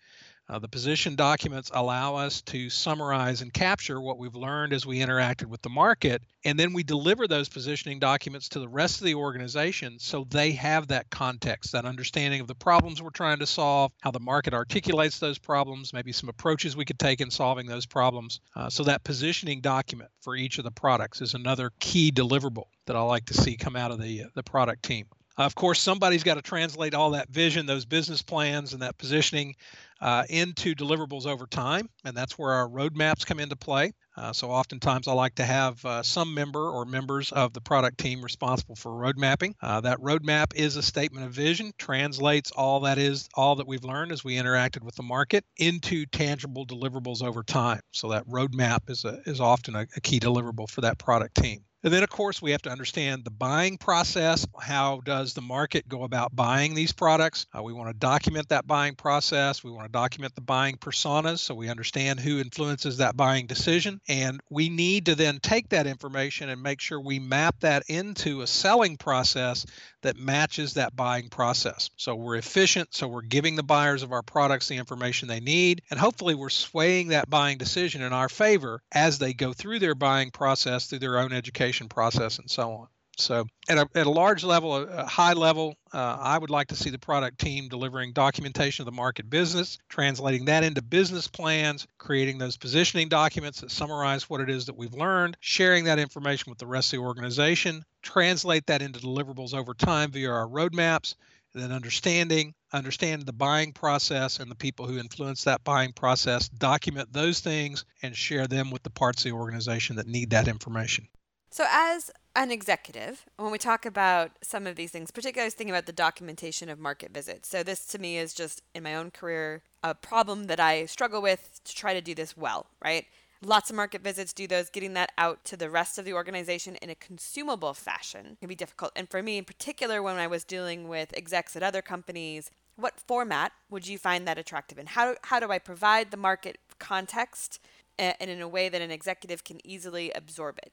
uh, 0.48 0.58
the 0.58 0.68
position 0.68 1.16
documents 1.16 1.70
allow 1.74 2.14
us 2.14 2.40
to 2.42 2.70
summarize 2.70 3.42
and 3.42 3.52
capture 3.52 4.00
what 4.00 4.18
we've 4.18 4.36
learned 4.36 4.72
as 4.72 4.86
we 4.86 5.00
interacted 5.00 5.46
with 5.46 5.60
the 5.62 5.68
market, 5.68 6.22
and 6.44 6.58
then 6.58 6.72
we 6.72 6.82
deliver 6.82 7.26
those 7.26 7.48
positioning 7.48 7.98
documents 7.98 8.48
to 8.48 8.60
the 8.60 8.68
rest 8.68 9.00
of 9.00 9.06
the 9.06 9.14
organization 9.14 9.98
so 9.98 10.24
they 10.30 10.52
have 10.52 10.86
that 10.88 11.10
context, 11.10 11.72
that 11.72 11.84
understanding 11.84 12.40
of 12.40 12.46
the 12.46 12.54
problems 12.54 13.02
we're 13.02 13.10
trying 13.10 13.38
to 13.38 13.46
solve, 13.46 13.90
how 14.00 14.10
the 14.10 14.20
market 14.20 14.54
articulates 14.54 15.18
those 15.18 15.38
problems, 15.38 15.92
maybe 15.92 16.12
some 16.12 16.28
approaches 16.28 16.76
we 16.76 16.84
could 16.84 16.98
take 16.98 17.20
in 17.20 17.30
solving 17.30 17.66
those 17.66 17.86
problems. 17.86 18.40
Uh, 18.54 18.70
so 18.70 18.84
that 18.84 19.02
positioning 19.02 19.60
document 19.60 20.10
for 20.20 20.36
each 20.36 20.58
of 20.58 20.64
the 20.64 20.70
products 20.70 21.20
is 21.20 21.34
another 21.34 21.72
key 21.80 22.12
deliverable 22.12 22.66
that 22.86 22.94
I 22.94 23.00
like 23.00 23.26
to 23.26 23.34
see 23.34 23.56
come 23.56 23.76
out 23.76 23.90
of 23.90 24.00
the 24.00 24.24
the 24.34 24.42
product 24.42 24.84
team. 24.84 25.06
Of 25.38 25.54
course, 25.54 25.80
somebody's 25.80 26.22
got 26.22 26.34
to 26.34 26.42
translate 26.42 26.94
all 26.94 27.10
that 27.10 27.28
vision, 27.28 27.66
those 27.66 27.84
business 27.84 28.22
plans, 28.22 28.72
and 28.72 28.80
that 28.80 28.96
positioning 28.96 29.54
uh, 30.00 30.24
into 30.28 30.74
deliverables 30.74 31.26
over 31.26 31.46
time. 31.46 31.88
And 32.04 32.16
that's 32.16 32.38
where 32.38 32.52
our 32.52 32.68
roadmaps 32.68 33.26
come 33.26 33.40
into 33.40 33.56
play. 33.56 33.92
Uh, 34.16 34.32
so, 34.32 34.50
oftentimes, 34.50 35.08
I 35.08 35.12
like 35.12 35.34
to 35.34 35.44
have 35.44 35.84
uh, 35.84 36.02
some 36.02 36.32
member 36.32 36.70
or 36.70 36.86
members 36.86 37.32
of 37.32 37.52
the 37.52 37.60
product 37.60 37.98
team 37.98 38.22
responsible 38.22 38.74
for 38.74 38.94
road 38.94 39.18
mapping. 39.18 39.54
Uh, 39.60 39.82
that 39.82 39.98
roadmap 39.98 40.54
is 40.54 40.76
a 40.76 40.82
statement 40.82 41.26
of 41.26 41.32
vision, 41.32 41.72
translates 41.76 42.50
all 42.50 42.80
that 42.80 42.96
is, 42.96 43.28
all 43.34 43.56
that 43.56 43.66
we've 43.66 43.84
learned 43.84 44.12
as 44.12 44.24
we 44.24 44.36
interacted 44.36 44.82
with 44.82 44.94
the 44.94 45.02
market 45.02 45.44
into 45.58 46.06
tangible 46.06 46.66
deliverables 46.66 47.22
over 47.22 47.42
time. 47.42 47.80
So, 47.92 48.08
that 48.08 48.26
roadmap 48.26 48.88
is, 48.88 49.04
a, 49.04 49.20
is 49.26 49.38
often 49.38 49.76
a, 49.76 49.86
a 49.94 50.00
key 50.00 50.18
deliverable 50.18 50.70
for 50.70 50.80
that 50.80 50.98
product 50.98 51.34
team. 51.34 51.66
And 51.86 51.92
then, 51.92 52.02
of 52.02 52.10
course, 52.10 52.42
we 52.42 52.50
have 52.50 52.62
to 52.62 52.70
understand 52.70 53.24
the 53.24 53.30
buying 53.30 53.78
process. 53.78 54.44
How 54.60 55.02
does 55.04 55.34
the 55.34 55.40
market 55.40 55.86
go 55.86 56.02
about 56.02 56.34
buying 56.34 56.74
these 56.74 56.90
products? 56.90 57.46
Uh, 57.56 57.62
we 57.62 57.72
want 57.72 57.90
to 57.90 57.94
document 57.94 58.48
that 58.48 58.66
buying 58.66 58.96
process. 58.96 59.62
We 59.62 59.70
want 59.70 59.85
to 59.86 59.92
document 59.92 60.34
the 60.34 60.40
buying 60.40 60.76
personas 60.76 61.38
so 61.38 61.54
we 61.54 61.68
understand 61.68 62.20
who 62.20 62.38
influences 62.38 62.98
that 62.98 63.16
buying 63.16 63.46
decision. 63.46 64.00
And 64.08 64.40
we 64.50 64.68
need 64.68 65.06
to 65.06 65.14
then 65.14 65.38
take 65.40 65.70
that 65.70 65.86
information 65.86 66.48
and 66.48 66.62
make 66.62 66.80
sure 66.80 67.00
we 67.00 67.18
map 67.18 67.60
that 67.60 67.84
into 67.88 68.42
a 68.42 68.46
selling 68.46 68.96
process 68.96 69.64
that 70.02 70.16
matches 70.16 70.74
that 70.74 70.94
buying 70.94 71.28
process. 71.28 71.90
So 71.96 72.14
we're 72.14 72.36
efficient, 72.36 72.94
so 72.94 73.08
we're 73.08 73.22
giving 73.22 73.56
the 73.56 73.62
buyers 73.62 74.02
of 74.02 74.12
our 74.12 74.22
products 74.22 74.68
the 74.68 74.76
information 74.76 75.28
they 75.28 75.40
need, 75.40 75.82
and 75.90 75.98
hopefully 75.98 76.34
we're 76.34 76.50
swaying 76.50 77.08
that 77.08 77.28
buying 77.30 77.58
decision 77.58 78.02
in 78.02 78.12
our 78.12 78.28
favor 78.28 78.80
as 78.92 79.18
they 79.18 79.32
go 79.32 79.52
through 79.52 79.78
their 79.78 79.94
buying 79.94 80.30
process, 80.30 80.86
through 80.86 81.00
their 81.00 81.18
own 81.18 81.32
education 81.32 81.88
process, 81.88 82.38
and 82.38 82.50
so 82.50 82.72
on. 82.72 82.88
So, 83.18 83.46
at 83.68 83.78
a, 83.78 83.88
at 83.94 84.06
a 84.06 84.10
large 84.10 84.44
level, 84.44 84.76
a 84.76 85.06
high 85.06 85.32
level, 85.32 85.74
uh, 85.92 86.18
I 86.20 86.36
would 86.36 86.50
like 86.50 86.68
to 86.68 86.76
see 86.76 86.90
the 86.90 86.98
product 86.98 87.38
team 87.38 87.68
delivering 87.68 88.12
documentation 88.12 88.82
of 88.82 88.86
the 88.86 88.96
market 88.96 89.30
business, 89.30 89.78
translating 89.88 90.44
that 90.46 90.64
into 90.64 90.82
business 90.82 91.26
plans, 91.26 91.86
creating 91.96 92.38
those 92.38 92.58
positioning 92.58 93.08
documents 93.08 93.62
that 93.62 93.70
summarize 93.70 94.28
what 94.28 94.42
it 94.42 94.50
is 94.50 94.66
that 94.66 94.76
we've 94.76 94.92
learned, 94.92 95.36
sharing 95.40 95.84
that 95.84 95.98
information 95.98 96.50
with 96.50 96.58
the 96.58 96.66
rest 96.66 96.92
of 96.92 96.98
the 96.98 97.06
organization, 97.06 97.84
translate 98.02 98.66
that 98.66 98.82
into 98.82 99.00
deliverables 99.00 99.54
over 99.54 99.72
time 99.72 100.10
via 100.10 100.30
our 100.30 100.46
roadmaps, 100.46 101.14
and 101.54 101.62
then 101.62 101.72
understanding 101.72 102.54
understand 102.72 103.22
the 103.22 103.32
buying 103.32 103.72
process 103.72 104.40
and 104.40 104.50
the 104.50 104.54
people 104.54 104.86
who 104.86 104.98
influence 104.98 105.44
that 105.44 105.64
buying 105.64 105.92
process, 105.92 106.48
document 106.48 107.12
those 107.12 107.40
things, 107.40 107.84
and 108.02 108.14
share 108.14 108.46
them 108.46 108.70
with 108.70 108.82
the 108.82 108.90
parts 108.90 109.24
of 109.24 109.30
the 109.30 109.36
organization 109.36 109.96
that 109.96 110.06
need 110.06 110.30
that 110.30 110.48
information. 110.48 111.08
So, 111.50 111.64
as 111.70 112.10
an 112.36 112.50
executive, 112.50 113.24
when 113.38 113.50
we 113.50 113.58
talk 113.58 113.86
about 113.86 114.32
some 114.42 114.66
of 114.66 114.76
these 114.76 114.90
things, 114.90 115.10
particularly 115.10 115.44
I 115.44 115.46
was 115.46 115.54
thinking 115.54 115.74
about 115.74 115.86
the 115.86 115.92
documentation 115.92 116.68
of 116.68 116.78
market 116.78 117.12
visits. 117.12 117.48
So, 117.48 117.62
this 117.62 117.86
to 117.86 117.98
me 117.98 118.18
is 118.18 118.34
just 118.34 118.62
in 118.74 118.82
my 118.82 118.94
own 118.94 119.10
career 119.10 119.62
a 119.82 119.94
problem 119.94 120.44
that 120.44 120.60
I 120.60 120.84
struggle 120.84 121.22
with 121.22 121.60
to 121.64 121.74
try 121.74 121.94
to 121.94 122.00
do 122.02 122.14
this 122.14 122.36
well, 122.36 122.66
right? 122.84 123.06
Lots 123.42 123.70
of 123.70 123.76
market 123.76 124.02
visits 124.02 124.32
do 124.32 124.46
those, 124.46 124.70
getting 124.70 124.94
that 124.94 125.12
out 125.16 125.44
to 125.46 125.56
the 125.56 125.70
rest 125.70 125.98
of 125.98 126.04
the 126.04 126.12
organization 126.12 126.76
in 126.76 126.90
a 126.90 126.94
consumable 126.94 127.74
fashion 127.74 128.36
can 128.38 128.48
be 128.48 128.54
difficult. 128.54 128.92
And 128.96 129.08
for 129.08 129.22
me 129.22 129.38
in 129.38 129.44
particular, 129.44 130.02
when 130.02 130.16
I 130.16 130.26
was 130.26 130.44
dealing 130.44 130.88
with 130.88 131.16
execs 131.16 131.56
at 131.56 131.62
other 131.62 131.82
companies, 131.82 132.50
what 132.76 133.00
format 133.00 133.52
would 133.70 133.86
you 133.86 133.98
find 133.98 134.26
that 134.28 134.38
attractive 134.38 134.78
and 134.78 134.90
How, 134.90 135.16
how 135.22 135.40
do 135.40 135.50
I 135.50 135.58
provide 135.58 136.10
the 136.10 136.16
market 136.16 136.58
context 136.78 137.60
eh, 137.98 138.12
and 138.20 138.30
in 138.30 138.42
a 138.42 138.48
way 138.48 138.68
that 138.68 138.82
an 138.82 138.90
executive 138.90 139.44
can 139.44 139.66
easily 139.66 140.10
absorb 140.12 140.58
it? 140.58 140.72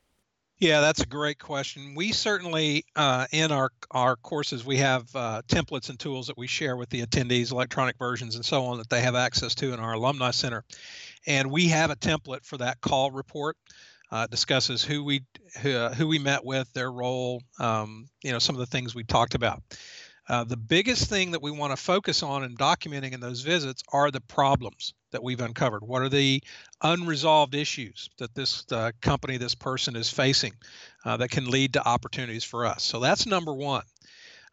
Yeah, 0.60 0.82
that's 0.82 1.02
a 1.02 1.06
great 1.06 1.40
question. 1.40 1.94
We 1.96 2.12
certainly, 2.14 2.86
uh, 2.96 3.28
in 3.32 3.52
our 3.52 3.72
our 3.92 4.16
courses, 4.16 4.64
we 4.64 4.78
have 4.78 5.14
uh, 5.16 5.42
templates 5.48 5.90
and 5.90 6.00
tools 6.00 6.28
that 6.28 6.38
we 6.38 6.48
share 6.48 6.78
with 6.78 6.90
the 6.90 7.02
attendees, 7.06 7.52
electronic 7.52 7.98
versions 7.98 8.36
and 8.36 8.46
so 8.46 8.64
on 8.66 8.78
that 8.78 8.90
they 8.90 9.02
have 9.02 9.16
access 9.16 9.56
to 9.56 9.74
in 9.74 9.80
our 9.80 9.94
alumni 9.94 10.32
center, 10.32 10.64
and 11.28 11.52
we 11.52 11.68
have 11.68 11.92
a 11.92 11.96
template 11.96 12.46
for 12.46 12.58
that 12.58 12.80
call 12.82 13.12
report. 13.12 13.58
Uh, 14.12 14.28
discusses 14.28 14.84
who 14.84 15.04
we 15.04 15.26
who, 15.62 15.88
who 15.90 16.08
we 16.08 16.20
met 16.20 16.46
with, 16.46 16.72
their 16.74 16.92
role, 16.92 17.42
um, 17.60 18.08
you 18.24 18.32
know, 18.32 18.40
some 18.40 18.56
of 18.56 18.60
the 18.60 18.66
things 18.68 18.94
we 18.94 19.04
talked 19.04 19.34
about. 19.36 19.62
Uh, 20.30 20.44
the 20.44 20.58
biggest 20.58 21.10
thing 21.10 21.32
that 21.32 21.42
we 21.42 21.52
want 21.52 21.72
to 21.72 21.78
focus 21.78 22.24
on 22.24 22.44
in 22.44 22.56
documenting 22.56 23.14
in 23.14 23.20
those 23.20 23.42
visits 23.42 23.84
are 23.92 24.10
the 24.10 24.22
problems 24.22 24.94
that 25.12 25.22
we've 25.22 25.42
uncovered. 25.42 25.84
What 25.84 26.02
are 26.02 26.10
the 26.10 26.42
unresolved 26.82 27.56
issues 27.56 28.10
that 28.20 28.34
this 28.34 28.64
uh, 28.72 28.92
company, 29.02 29.38
this 29.38 29.56
person 29.56 29.96
is 29.96 30.10
facing 30.10 30.54
uh, 31.04 31.18
that 31.18 31.30
can 31.30 31.50
lead 31.50 31.74
to 31.74 31.88
opportunities 31.88 32.44
for 32.44 32.66
us? 32.66 32.84
So 32.84 33.00
that's 33.00 33.26
number 33.26 33.54
one. 33.54 33.84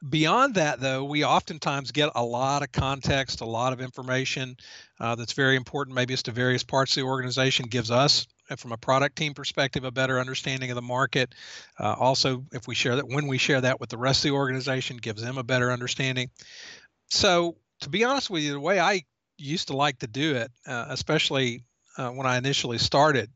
Beyond 0.09 0.55
that, 0.55 0.81
though, 0.81 1.05
we 1.05 1.25
oftentimes 1.25 1.93
get 1.93 2.11
a 2.15 2.25
lot 2.25 2.63
of 2.63 2.73
context, 2.73 3.43
a 3.43 3.47
lot 3.47 3.75
of 3.75 3.81
information 3.81 4.57
uh, 4.99 5.15
that's 5.15 5.35
very 5.35 5.57
important, 5.57 5.95
maybe 5.95 6.15
it's 6.15 6.23
to 6.25 6.33
various 6.33 6.65
parts 6.65 6.97
of 6.97 7.03
the 7.03 7.09
organization, 7.09 7.67
gives 7.67 7.91
us 7.91 8.27
from 8.59 8.73
a 8.73 8.77
product 8.77 9.17
team 9.17 9.35
perspective 9.35 9.85
a 9.85 9.91
better 9.91 10.19
understanding 10.19 10.71
of 10.71 10.75
the 10.75 10.83
market. 10.83 11.35
Uh, 11.79 11.95
also 11.99 12.45
if 12.53 12.67
we 12.67 12.75
share 12.75 12.97
that 12.97 13.07
when 13.07 13.27
we 13.27 13.39
share 13.39 13.61
that 13.61 13.81
with 13.81 13.91
the 13.91 13.99
rest 13.99 14.25
of 14.25 14.31
the 14.31 14.37
organization 14.37 14.97
gives 14.97 15.23
them 15.23 15.39
a 15.39 15.45
better 15.45 15.71
understanding. 15.71 16.31
So 17.09 17.57
to 17.81 17.89
be 17.89 18.05
honest 18.05 18.31
with 18.31 18.43
you 18.43 18.53
the 18.53 18.61
way 18.61 18.79
i 18.79 19.03
used 19.39 19.69
to 19.69 19.77
like 19.77 19.99
to 19.99 20.07
do 20.07 20.35
it 20.37 20.51
uh, 20.67 20.87
especially 20.89 21.65
uh, 21.97 22.11
when 22.11 22.27
i 22.27 22.37
initially 22.37 22.79
started 22.79 23.31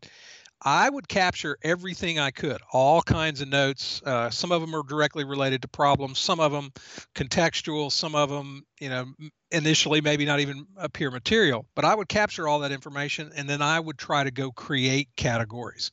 I 0.64 0.88
would 0.88 1.08
capture 1.08 1.58
everything 1.62 2.18
I 2.18 2.30
could, 2.30 2.60
all 2.72 3.02
kinds 3.02 3.42
of 3.42 3.48
notes. 3.48 4.00
Uh, 4.02 4.30
some 4.30 4.50
of 4.50 4.62
them 4.62 4.74
are 4.74 4.82
directly 4.82 5.24
related 5.24 5.60
to 5.62 5.68
problems, 5.68 6.18
some 6.18 6.40
of 6.40 6.52
them 6.52 6.72
contextual, 7.14 7.92
some 7.92 8.14
of 8.14 8.30
them, 8.30 8.64
you 8.80 8.88
know, 8.88 9.06
initially 9.50 10.00
maybe 10.00 10.24
not 10.24 10.40
even 10.40 10.66
appear 10.78 11.10
material. 11.10 11.66
But 11.74 11.84
I 11.84 11.94
would 11.94 12.08
capture 12.08 12.48
all 12.48 12.60
that 12.60 12.72
information 12.72 13.30
and 13.36 13.48
then 13.48 13.60
I 13.60 13.78
would 13.78 13.98
try 13.98 14.24
to 14.24 14.30
go 14.30 14.50
create 14.52 15.08
categories. 15.16 15.90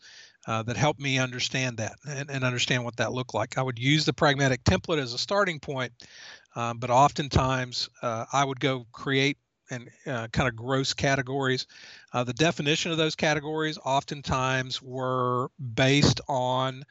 Uh, 0.48 0.64
that 0.64 0.76
helped 0.76 1.00
me 1.00 1.20
understand 1.20 1.78
that 1.78 1.94
and, 2.10 2.32
and, 2.32 2.44
understand 2.44 2.84
what 2.84 2.96
that 2.96 3.14
looked 3.14 3.36
like. 3.36 3.60
I 3.60 3.62
would 3.62 3.78
use 3.78 4.06
the 4.06 4.14
pragmatic 4.14 4.64
template 4.64 4.98
as 4.98 5.14
a 5.14 5.20
starting 5.20 5.60
point, 5.60 5.94
um, 6.56 6.80
but 6.80 6.90
oftentimes 6.90 7.90
uh, 8.02 8.26
I 8.34 8.44
would 8.44 8.60
go 8.60 8.88
create 8.92 9.38
and 9.72 9.90
uh, 10.06 10.28
kind 10.28 10.48
of 10.48 10.56
gross 10.56 10.94
categories. 10.94 11.66
Uh, 12.14 12.24
the 12.24 12.34
definition 12.34 12.92
of 12.92 12.98
those 12.98 13.16
categories 13.16 13.78
oftentimes 13.84 14.82
were 14.82 15.50
based 15.74 16.22
on 16.28 16.84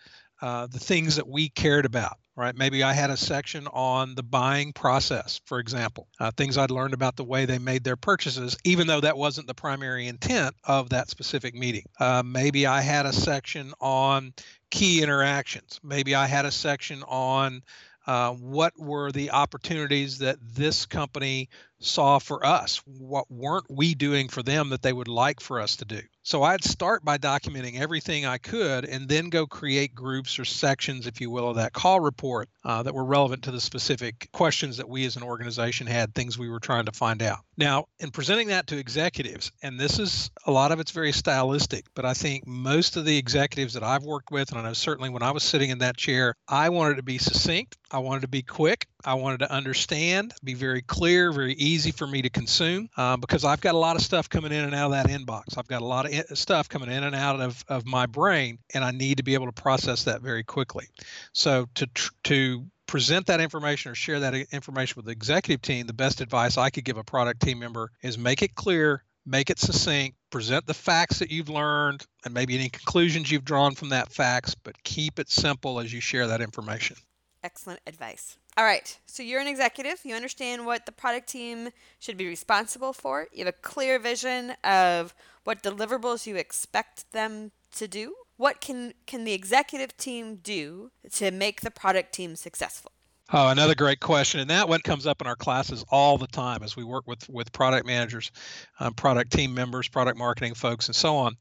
uh, 0.42 0.66
the 0.66 0.78
things 0.78 1.16
that 1.16 1.28
we 1.28 1.50
cared 1.50 1.84
about, 1.84 2.16
right? 2.34 2.56
Maybe 2.56 2.82
I 2.82 2.94
had 2.94 3.10
a 3.10 3.16
section 3.16 3.66
on 3.66 4.14
the 4.14 4.22
buying 4.22 4.72
process, 4.72 5.40
for 5.44 5.58
example, 5.58 6.08
uh, 6.18 6.30
things 6.30 6.56
I'd 6.56 6.70
learned 6.70 6.94
about 6.94 7.16
the 7.16 7.24
way 7.24 7.44
they 7.44 7.58
made 7.58 7.84
their 7.84 7.96
purchases, 7.96 8.56
even 8.64 8.86
though 8.86 9.00
that 9.00 9.18
wasn't 9.18 9.46
the 9.46 9.54
primary 9.54 10.06
intent 10.06 10.54
of 10.64 10.88
that 10.90 11.10
specific 11.10 11.54
meeting. 11.54 11.84
Uh, 11.98 12.22
maybe 12.24 12.66
I 12.66 12.80
had 12.80 13.04
a 13.04 13.12
section 13.12 13.74
on 13.80 14.32
key 14.70 15.02
interactions. 15.02 15.78
Maybe 15.82 16.14
I 16.14 16.26
had 16.26 16.46
a 16.46 16.50
section 16.50 17.02
on 17.06 17.62
uh, 18.06 18.32
what 18.32 18.72
were 18.78 19.12
the 19.12 19.30
opportunities 19.32 20.18
that 20.18 20.38
this 20.40 20.86
company 20.86 21.50
saw 21.80 22.18
for 22.18 22.44
us? 22.44 22.80
What 22.86 23.30
weren't 23.30 23.70
we 23.70 23.94
doing 23.94 24.28
for 24.28 24.42
them 24.42 24.70
that 24.70 24.82
they 24.82 24.92
would 24.92 25.08
like 25.08 25.40
for 25.40 25.60
us 25.60 25.76
to 25.76 25.84
do? 25.84 26.00
So 26.22 26.42
I'd 26.42 26.62
start 26.62 27.04
by 27.04 27.16
documenting 27.16 27.80
everything 27.80 28.26
I 28.26 28.38
could 28.38 28.84
and 28.84 29.08
then 29.08 29.30
go 29.30 29.46
create 29.46 29.94
groups 29.94 30.38
or 30.38 30.44
sections, 30.44 31.06
if 31.06 31.20
you 31.20 31.30
will, 31.30 31.48
of 31.48 31.56
that 31.56 31.72
call 31.72 31.98
report 31.98 32.48
uh, 32.62 32.82
that 32.82 32.94
were 32.94 33.04
relevant 33.04 33.44
to 33.44 33.50
the 33.50 33.60
specific 33.60 34.28
questions 34.32 34.76
that 34.76 34.88
we 34.88 35.06
as 35.06 35.16
an 35.16 35.22
organization 35.22 35.86
had, 35.86 36.14
things 36.14 36.38
we 36.38 36.50
were 36.50 36.60
trying 36.60 36.84
to 36.84 36.92
find 36.92 37.22
out. 37.22 37.38
Now, 37.56 37.86
in 37.98 38.10
presenting 38.10 38.48
that 38.48 38.66
to 38.68 38.78
executives, 38.78 39.50
and 39.62 39.80
this 39.80 39.98
is 39.98 40.30
a 40.46 40.50
lot 40.50 40.72
of 40.72 40.80
it's 40.80 40.90
very 40.90 41.12
stylistic, 41.12 41.86
but 41.94 42.04
I 42.04 42.14
think 42.14 42.46
most 42.46 42.96
of 42.96 43.04
the 43.04 43.16
executives 43.16 43.74
that 43.74 43.82
I've 43.82 44.04
worked 44.04 44.30
with, 44.30 44.50
and 44.50 44.60
I 44.60 44.62
know 44.62 44.72
certainly 44.74 45.10
when 45.10 45.22
I 45.22 45.30
was 45.30 45.42
sitting 45.42 45.70
in 45.70 45.78
that 45.78 45.96
chair, 45.96 46.34
I 46.46 46.68
wanted 46.68 46.96
to 46.96 47.02
be 47.02 47.18
succinct, 47.18 47.76
I 47.90 47.98
wanted 47.98 48.22
to 48.22 48.28
be 48.28 48.42
quick, 48.42 48.86
I 49.04 49.14
wanted 49.14 49.38
to 49.38 49.52
understand, 49.52 50.32
be 50.42 50.54
very 50.54 50.82
clear, 50.82 51.32
very 51.32 51.54
easy 51.54 51.90
for 51.90 52.06
me 52.06 52.22
to 52.22 52.30
consume, 52.30 52.88
uh, 52.96 53.16
because 53.16 53.44
I've 53.44 53.60
got 53.60 53.74
a 53.74 53.78
lot 53.78 53.96
of 53.96 54.02
stuff 54.02 54.28
coming 54.28 54.52
in 54.52 54.64
and 54.64 54.74
out 54.74 54.86
of 54.86 54.92
that 54.92 55.06
inbox. 55.06 55.56
I've 55.56 55.68
got 55.68 55.82
a 55.82 55.86
lot 55.86 56.06
of 56.06 56.38
stuff 56.38 56.68
coming 56.68 56.90
in 56.90 57.04
and 57.04 57.14
out 57.14 57.40
of, 57.40 57.64
of 57.68 57.86
my 57.86 58.06
brain, 58.06 58.58
and 58.74 58.84
I 58.84 58.90
need 58.90 59.18
to 59.18 59.22
be 59.22 59.34
able 59.34 59.46
to 59.46 59.52
process 59.52 60.04
that 60.04 60.22
very 60.22 60.44
quickly. 60.44 60.86
So 61.32 61.68
to 61.74 61.88
to 62.24 62.66
present 62.86 63.26
that 63.26 63.40
information 63.40 63.92
or 63.92 63.94
share 63.94 64.18
that 64.20 64.34
information 64.52 64.94
with 64.96 65.04
the 65.04 65.12
executive 65.12 65.62
team, 65.62 65.86
the 65.86 65.92
best 65.92 66.20
advice 66.20 66.58
I 66.58 66.70
could 66.70 66.84
give 66.84 66.96
a 66.96 67.04
product 67.04 67.40
team 67.40 67.60
member 67.60 67.92
is 68.02 68.18
make 68.18 68.42
it 68.42 68.56
clear, 68.56 69.04
make 69.24 69.48
it 69.48 69.60
succinct, 69.60 70.16
present 70.30 70.66
the 70.66 70.74
facts 70.74 71.20
that 71.20 71.30
you've 71.30 71.48
learned 71.48 72.04
and 72.24 72.34
maybe 72.34 72.56
any 72.56 72.68
conclusions 72.68 73.30
you've 73.30 73.44
drawn 73.44 73.76
from 73.76 73.90
that 73.90 74.12
facts, 74.12 74.56
but 74.56 74.82
keep 74.82 75.20
it 75.20 75.30
simple 75.30 75.78
as 75.78 75.92
you 75.92 76.00
share 76.00 76.26
that 76.26 76.40
information. 76.40 76.96
Excellent 77.42 77.80
advice. 77.86 78.36
All 78.60 78.66
right. 78.66 78.94
So 79.06 79.22
you're 79.22 79.40
an 79.40 79.46
executive. 79.46 80.00
You 80.04 80.14
understand 80.14 80.66
what 80.66 80.84
the 80.84 80.92
product 80.92 81.30
team 81.30 81.70
should 81.98 82.18
be 82.18 82.28
responsible 82.28 82.92
for. 82.92 83.26
You 83.32 83.46
have 83.46 83.54
a 83.54 83.58
clear 83.62 83.98
vision 83.98 84.52
of 84.62 85.14
what 85.44 85.62
deliverables 85.62 86.26
you 86.26 86.36
expect 86.36 87.10
them 87.12 87.52
to 87.76 87.88
do. 87.88 88.14
What 88.36 88.60
can 88.60 88.92
can 89.06 89.24
the 89.24 89.32
executive 89.32 89.96
team 89.96 90.36
do 90.42 90.90
to 91.12 91.30
make 91.30 91.62
the 91.62 91.70
product 91.70 92.12
team 92.12 92.36
successful? 92.36 92.92
Oh, 93.32 93.48
another 93.48 93.74
great 93.74 94.00
question, 94.00 94.40
and 94.40 94.50
that 94.50 94.68
one 94.68 94.80
comes 94.80 95.06
up 95.06 95.22
in 95.22 95.26
our 95.26 95.36
classes 95.36 95.82
all 95.88 96.18
the 96.18 96.26
time 96.26 96.62
as 96.62 96.76
we 96.76 96.84
work 96.84 97.06
with 97.06 97.26
with 97.30 97.50
product 97.52 97.86
managers, 97.86 98.30
um, 98.78 98.92
product 98.92 99.32
team 99.32 99.54
members, 99.54 99.88
product 99.88 100.18
marketing 100.18 100.52
folks, 100.52 100.88
and 100.88 100.94
so 100.94 101.16
on. 101.16 101.34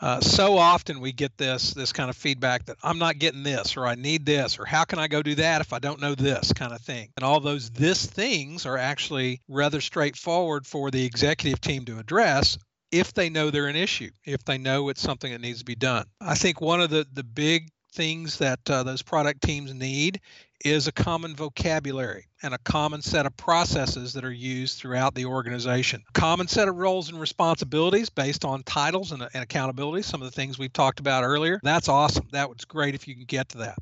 Uh, 0.00 0.20
so 0.20 0.56
often 0.56 1.00
we 1.00 1.12
get 1.12 1.36
this 1.36 1.74
this 1.74 1.92
kind 1.92 2.08
of 2.08 2.16
feedback 2.16 2.64
that 2.66 2.76
I'm 2.82 2.98
not 2.98 3.18
getting 3.18 3.42
this 3.42 3.76
or 3.76 3.86
I 3.86 3.96
need 3.96 4.24
this 4.24 4.58
or 4.58 4.64
how 4.64 4.84
can 4.84 4.98
I 4.98 5.08
go 5.08 5.22
do 5.22 5.34
that 5.36 5.60
if 5.60 5.72
I 5.72 5.80
don't 5.80 6.00
know 6.00 6.14
this 6.14 6.52
kind 6.52 6.72
of 6.72 6.80
thing. 6.80 7.10
And 7.16 7.24
all 7.24 7.40
those 7.40 7.70
this 7.70 8.06
things 8.06 8.64
are 8.64 8.76
actually 8.76 9.40
rather 9.48 9.80
straightforward 9.80 10.66
for 10.66 10.90
the 10.90 11.04
executive 11.04 11.60
team 11.60 11.84
to 11.86 11.98
address 11.98 12.58
if 12.92 13.12
they 13.12 13.28
know 13.28 13.50
they're 13.50 13.66
an 13.66 13.76
issue, 13.76 14.10
if 14.24 14.44
they 14.44 14.56
know 14.56 14.88
it's 14.88 15.02
something 15.02 15.32
that 15.32 15.40
needs 15.40 15.58
to 15.58 15.64
be 15.64 15.74
done. 15.74 16.06
I 16.20 16.34
think 16.34 16.60
one 16.60 16.80
of 16.80 16.90
the 16.90 17.06
the 17.12 17.24
big 17.24 17.68
things 17.92 18.38
that 18.38 18.60
uh, 18.70 18.84
those 18.84 19.02
product 19.02 19.42
teams 19.42 19.74
need 19.74 20.20
is 20.64 20.86
a 20.86 20.92
common 20.92 21.36
vocabulary 21.36 22.26
and 22.42 22.54
a 22.54 22.58
common 22.58 23.02
set 23.02 23.26
of 23.26 23.36
processes 23.36 24.12
that 24.12 24.24
are 24.24 24.32
used 24.32 24.78
throughout 24.78 25.14
the 25.14 25.24
organization. 25.24 26.02
Common 26.12 26.48
set 26.48 26.68
of 26.68 26.76
roles 26.76 27.08
and 27.08 27.20
responsibilities 27.20 28.10
based 28.10 28.44
on 28.44 28.62
titles 28.62 29.12
and, 29.12 29.22
and 29.22 29.42
accountability, 29.42 30.02
some 30.02 30.20
of 30.22 30.26
the 30.26 30.34
things 30.34 30.58
we've 30.58 30.72
talked 30.72 31.00
about 31.00 31.24
earlier. 31.24 31.60
That's 31.62 31.88
awesome. 31.88 32.26
That 32.32 32.48
was 32.48 32.64
great 32.64 32.94
if 32.94 33.06
you 33.06 33.14
can 33.14 33.24
get 33.24 33.50
to 33.50 33.58
that. 33.58 33.78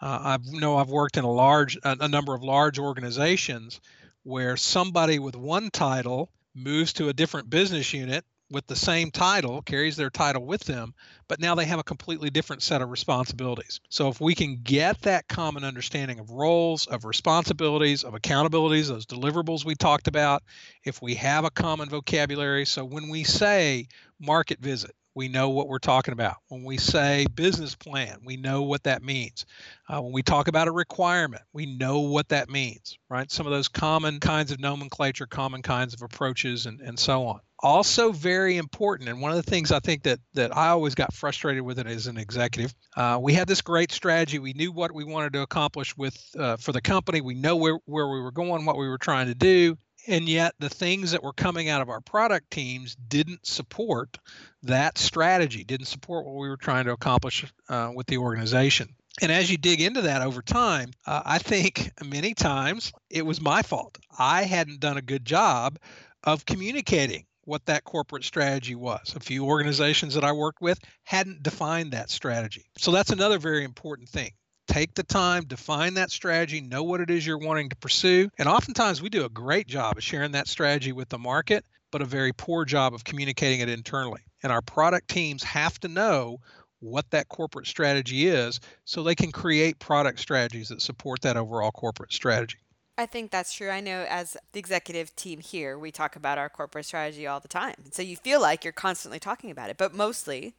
Uh, 0.00 0.36
I 0.36 0.38
know 0.58 0.76
I've 0.76 0.90
worked 0.90 1.16
in 1.16 1.24
a 1.24 1.30
large, 1.30 1.76
a, 1.76 1.96
a 2.00 2.08
number 2.08 2.34
of 2.34 2.42
large 2.42 2.78
organizations 2.78 3.80
where 4.24 4.56
somebody 4.56 5.18
with 5.18 5.36
one 5.36 5.70
title 5.70 6.30
moves 6.54 6.92
to 6.94 7.08
a 7.08 7.12
different 7.12 7.48
business 7.48 7.92
unit 7.92 8.24
with 8.50 8.66
the 8.66 8.76
same 8.76 9.10
title, 9.10 9.62
carries 9.62 9.96
their 9.96 10.10
title 10.10 10.44
with 10.44 10.62
them, 10.64 10.94
but 11.28 11.40
now 11.40 11.54
they 11.54 11.64
have 11.64 11.78
a 11.78 11.84
completely 11.84 12.30
different 12.30 12.62
set 12.62 12.82
of 12.82 12.90
responsibilities. 12.90 13.80
So 13.88 14.08
if 14.08 14.20
we 14.20 14.34
can 14.34 14.60
get 14.62 15.02
that 15.02 15.26
common 15.28 15.64
understanding 15.64 16.20
of 16.20 16.30
roles, 16.30 16.86
of 16.86 17.04
responsibilities, 17.04 18.04
of 18.04 18.14
accountabilities, 18.14 18.88
those 18.88 19.06
deliverables 19.06 19.64
we 19.64 19.74
talked 19.74 20.06
about, 20.08 20.42
if 20.84 21.02
we 21.02 21.14
have 21.16 21.44
a 21.44 21.50
common 21.50 21.88
vocabulary, 21.88 22.66
so 22.66 22.84
when 22.84 23.08
we 23.08 23.24
say 23.24 23.88
market 24.20 24.60
visit, 24.60 24.94
we 25.16 25.28
know 25.28 25.48
what 25.48 25.66
we're 25.66 25.78
talking 25.78 26.12
about. 26.12 26.36
When 26.48 26.62
we 26.62 26.76
say 26.76 27.26
business 27.34 27.74
plan, 27.74 28.18
we 28.22 28.36
know 28.36 28.62
what 28.62 28.82
that 28.82 29.02
means. 29.02 29.46
Uh, 29.88 30.02
when 30.02 30.12
we 30.12 30.22
talk 30.22 30.46
about 30.46 30.68
a 30.68 30.72
requirement, 30.72 31.42
we 31.54 31.64
know 31.64 32.00
what 32.00 32.28
that 32.28 32.50
means, 32.50 32.98
right? 33.08 33.30
Some 33.32 33.46
of 33.46 33.52
those 33.52 33.68
common 33.68 34.20
kinds 34.20 34.52
of 34.52 34.60
nomenclature, 34.60 35.26
common 35.26 35.62
kinds 35.62 35.94
of 35.94 36.02
approaches, 36.02 36.66
and, 36.66 36.82
and 36.82 36.98
so 36.98 37.26
on. 37.28 37.40
Also, 37.60 38.12
very 38.12 38.58
important, 38.58 39.08
and 39.08 39.20
one 39.20 39.30
of 39.30 39.36
the 39.36 39.50
things 39.50 39.72
I 39.72 39.80
think 39.80 40.02
that 40.02 40.20
that 40.34 40.54
I 40.54 40.68
always 40.68 40.94
got 40.94 41.14
frustrated 41.14 41.62
with 41.62 41.78
it 41.78 41.86
as 41.86 42.06
an 42.06 42.18
executive, 42.18 42.74
uh, 42.96 43.18
we 43.20 43.32
had 43.32 43.48
this 43.48 43.62
great 43.62 43.92
strategy. 43.92 44.38
We 44.38 44.52
knew 44.52 44.72
what 44.72 44.92
we 44.92 45.04
wanted 45.04 45.32
to 45.32 45.42
accomplish 45.42 45.96
with 45.96 46.18
uh, 46.38 46.58
for 46.58 46.72
the 46.72 46.82
company. 46.82 47.22
We 47.22 47.34
know 47.34 47.56
where 47.56 47.78
where 47.86 48.08
we 48.08 48.20
were 48.20 48.32
going, 48.32 48.66
what 48.66 48.76
we 48.76 48.88
were 48.88 48.98
trying 48.98 49.28
to 49.28 49.34
do, 49.34 49.78
and 50.06 50.28
yet 50.28 50.54
the 50.58 50.68
things 50.68 51.10
that 51.12 51.22
were 51.22 51.32
coming 51.32 51.68
out 51.68 51.82
of 51.82 51.88
our 51.88 52.00
product 52.00 52.50
teams 52.50 52.94
didn't 52.94 53.46
support 53.46 54.18
that 54.62 54.98
strategy 54.98 55.64
didn't 55.64 55.86
support 55.86 56.24
what 56.24 56.36
we 56.36 56.48
were 56.48 56.56
trying 56.56 56.84
to 56.84 56.92
accomplish 56.92 57.44
uh, 57.68 57.90
with 57.94 58.06
the 58.06 58.18
organization 58.18 58.88
and 59.20 59.32
as 59.32 59.50
you 59.50 59.56
dig 59.56 59.80
into 59.80 60.02
that 60.02 60.22
over 60.22 60.42
time 60.42 60.90
uh, 61.06 61.22
i 61.24 61.38
think 61.38 61.90
many 62.04 62.34
times 62.34 62.92
it 63.10 63.24
was 63.24 63.40
my 63.40 63.62
fault 63.62 63.98
i 64.18 64.42
hadn't 64.42 64.80
done 64.80 64.96
a 64.96 65.02
good 65.02 65.24
job 65.24 65.78
of 66.24 66.44
communicating 66.44 67.24
what 67.46 67.64
that 67.66 67.84
corporate 67.84 68.24
strategy 68.24 68.74
was. 68.74 69.14
A 69.16 69.20
few 69.20 69.46
organizations 69.46 70.14
that 70.14 70.24
I 70.24 70.32
worked 70.32 70.60
with 70.60 70.78
hadn't 71.04 71.42
defined 71.42 71.92
that 71.92 72.10
strategy. 72.10 72.66
So 72.76 72.90
that's 72.90 73.10
another 73.10 73.38
very 73.38 73.64
important 73.64 74.08
thing. 74.08 74.32
Take 74.68 74.94
the 74.94 75.04
time, 75.04 75.44
define 75.44 75.94
that 75.94 76.10
strategy, 76.10 76.60
know 76.60 76.82
what 76.82 77.00
it 77.00 77.08
is 77.08 77.24
you're 77.24 77.38
wanting 77.38 77.68
to 77.70 77.76
pursue. 77.76 78.28
And 78.36 78.48
oftentimes 78.48 79.00
we 79.00 79.08
do 79.08 79.24
a 79.24 79.30
great 79.30 79.68
job 79.68 79.96
of 79.96 80.02
sharing 80.02 80.32
that 80.32 80.48
strategy 80.48 80.92
with 80.92 81.08
the 81.08 81.18
market, 81.18 81.64
but 81.92 82.02
a 82.02 82.04
very 82.04 82.32
poor 82.32 82.64
job 82.64 82.92
of 82.92 83.04
communicating 83.04 83.60
it 83.60 83.68
internally. 83.68 84.22
And 84.42 84.50
our 84.50 84.62
product 84.62 85.08
teams 85.08 85.44
have 85.44 85.78
to 85.80 85.88
know 85.88 86.40
what 86.80 87.08
that 87.10 87.28
corporate 87.28 87.66
strategy 87.66 88.26
is 88.26 88.60
so 88.84 89.02
they 89.02 89.14
can 89.14 89.32
create 89.32 89.78
product 89.78 90.18
strategies 90.18 90.68
that 90.68 90.82
support 90.82 91.22
that 91.22 91.36
overall 91.36 91.70
corporate 91.70 92.12
strategy. 92.12 92.58
I 92.98 93.04
think 93.06 93.30
that's 93.30 93.52
true. 93.52 93.68
I 93.68 93.80
know 93.80 94.06
as 94.08 94.36
the 94.52 94.58
executive 94.58 95.14
team 95.16 95.40
here, 95.40 95.78
we 95.78 95.90
talk 95.90 96.16
about 96.16 96.38
our 96.38 96.48
corporate 96.48 96.86
strategy 96.86 97.26
all 97.26 97.40
the 97.40 97.48
time. 97.48 97.74
So 97.90 98.02
you 98.02 98.16
feel 98.16 98.40
like 98.40 98.64
you're 98.64 98.72
constantly 98.72 99.18
talking 99.18 99.50
about 99.50 99.68
it, 99.68 99.76
but 99.76 99.94
mostly 99.94 100.54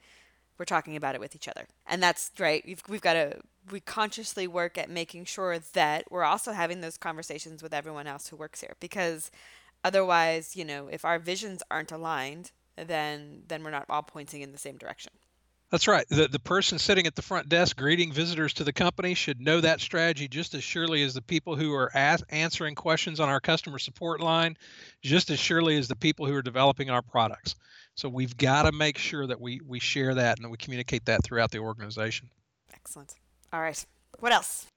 we're 0.58 0.65
talking 0.65 0.96
about 0.96 1.15
it 1.15 1.22
with 1.22 1.36
each 1.36 1.48
other. 1.48 1.67
And 1.88 2.01
that's 2.01 2.32
right. 2.38 2.63
We've, 2.65 2.82
we've 2.88 3.01
got 3.01 3.13
to, 3.13 3.39
we 3.72 3.79
consciously 3.79 4.48
work 4.48 4.77
at 4.77 4.89
making 4.89 5.25
sure 5.25 5.58
that 5.74 6.12
we're 6.12 6.24
also 6.24 6.51
having 6.51 6.82
those 6.82 6.98
conversations 6.98 7.63
with 7.63 7.74
everyone 7.74 8.06
else 8.08 8.27
who 8.27 8.36
works 8.36 8.62
here 8.62 8.75
because 8.79 9.32
otherwise, 9.84 10.56
you 10.56 10.63
know, 10.63 10.88
if 10.88 11.03
our 11.06 11.20
visions 11.20 11.63
aren't 11.72 11.91
aligned, 11.91 12.51
then 12.75 13.44
then 13.48 13.63
we're 13.63 13.72
not 13.72 13.86
all 13.89 14.03
pointing 14.03 14.41
in 14.41 14.51
the 14.51 14.58
same 14.58 14.77
direction. 14.77 15.12
That's 15.69 15.88
right. 15.88 16.07
The, 16.07 16.29
the 16.29 16.39
person 16.39 16.79
sitting 16.79 17.07
at 17.07 17.15
the 17.15 17.21
front 17.21 17.50
desk 17.50 17.75
greeting 17.75 18.13
visitors 18.13 18.53
to 18.53 18.63
the 18.63 18.71
company 18.71 19.13
should 19.13 19.41
know 19.41 19.59
that 19.59 19.81
strategy 19.81 20.29
just 20.29 20.53
as 20.53 20.63
surely 20.63 21.03
as 21.03 21.13
the 21.13 21.21
people 21.21 21.57
who 21.57 21.74
are 21.74 21.91
ask, 21.93 22.24
answering 22.29 22.74
questions 22.74 23.19
on 23.19 23.27
our 23.27 23.41
customer 23.41 23.77
support 23.77 24.21
line, 24.21 24.55
just 25.01 25.29
as 25.29 25.39
surely 25.39 25.77
as 25.77 25.89
the 25.89 25.95
people 25.95 26.25
who 26.25 26.33
are 26.36 26.41
developing 26.41 26.89
our 26.89 27.01
products. 27.01 27.55
So 27.95 28.07
we've 28.07 28.38
got 28.38 28.63
to 28.63 28.71
make 28.71 28.97
sure 28.97 29.27
that 29.27 29.41
we, 29.41 29.59
we 29.65 29.79
share 29.79 30.15
that 30.15 30.38
and 30.38 30.45
that 30.45 30.50
we 30.50 30.57
communicate 30.57 31.05
that 31.05 31.24
throughout 31.24 31.51
the 31.51 31.59
organization. 31.59 32.29
Excellent. 32.74 33.15
All 33.51 33.59
right. 33.62 33.86
What 34.19 34.31
else? 34.31 34.67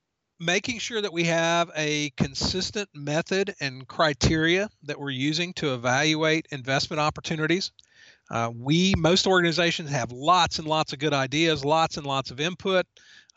Making 0.40 0.78
sure 0.78 1.00
that 1.00 1.12
we 1.12 1.25
have 1.25 1.70
a 1.76 2.11
consistent 2.16 2.88
method 2.94 3.54
and 3.61 3.87
criteria 3.87 4.70
that 4.85 4.99
we're 4.99 5.11
using 5.11 5.52
to 5.54 5.75
evaluate 5.75 6.49
investment 6.50 6.99
opportunities. 6.99 7.70
Uh, 8.31 8.51
we, 8.55 8.95
most 8.97 9.27
organizations, 9.27 9.91
have 9.91 10.13
lots 10.13 10.59
and 10.59 10.69
lots 10.69 10.93
of 10.93 10.99
good 10.99 11.13
ideas, 11.13 11.65
lots 11.65 11.97
and 11.97 12.07
lots 12.07 12.31
of 12.31 12.41
input. 12.41 12.87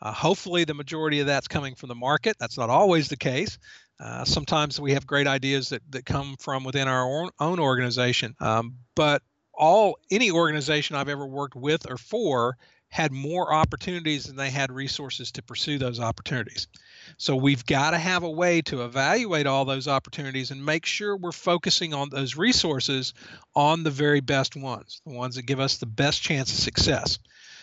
Uh, 0.00 0.12
hopefully, 0.12 0.64
the 0.64 0.74
majority 0.74 1.20
of 1.20 1.26
that's 1.26 1.48
coming 1.48 1.74
from 1.74 1.88
the 1.88 1.94
market. 1.94 2.36
That's 2.38 2.58
not 2.58 2.70
always 2.70 3.08
the 3.08 3.16
case. 3.16 3.58
Uh, 3.98 4.24
sometimes 4.24 4.80
we 4.80 4.92
have 4.92 5.06
great 5.06 5.26
ideas 5.26 5.68
that, 5.70 5.82
that 5.90 6.04
come 6.04 6.36
from 6.38 6.64
within 6.64 6.88
our 6.88 7.04
own, 7.04 7.30
own 7.40 7.60
organization. 7.60 8.34
Um, 8.40 8.76
but 8.94 9.22
all 9.52 9.98
any 10.10 10.30
organization 10.30 10.96
I've 10.96 11.08
ever 11.08 11.26
worked 11.26 11.54
with 11.54 11.90
or 11.90 11.96
for 11.96 12.56
had 12.94 13.10
more 13.10 13.52
opportunities 13.52 14.26
than 14.26 14.36
they 14.36 14.50
had 14.50 14.70
resources 14.70 15.32
to 15.32 15.42
pursue 15.42 15.78
those 15.78 15.98
opportunities. 15.98 16.68
So 17.16 17.34
we've 17.34 17.66
got 17.66 17.90
to 17.90 17.98
have 17.98 18.22
a 18.22 18.30
way 18.30 18.62
to 18.62 18.84
evaluate 18.84 19.48
all 19.48 19.64
those 19.64 19.88
opportunities 19.88 20.52
and 20.52 20.64
make 20.64 20.86
sure 20.86 21.16
we're 21.16 21.32
focusing 21.32 21.92
on 21.92 22.10
those 22.10 22.36
resources 22.36 23.12
on 23.56 23.82
the 23.82 23.90
very 23.90 24.20
best 24.20 24.54
ones, 24.54 25.00
the 25.04 25.12
ones 25.12 25.34
that 25.34 25.42
give 25.42 25.58
us 25.58 25.78
the 25.78 25.86
best 25.86 26.22
chance 26.22 26.52
of 26.52 26.58
success. 26.60 27.18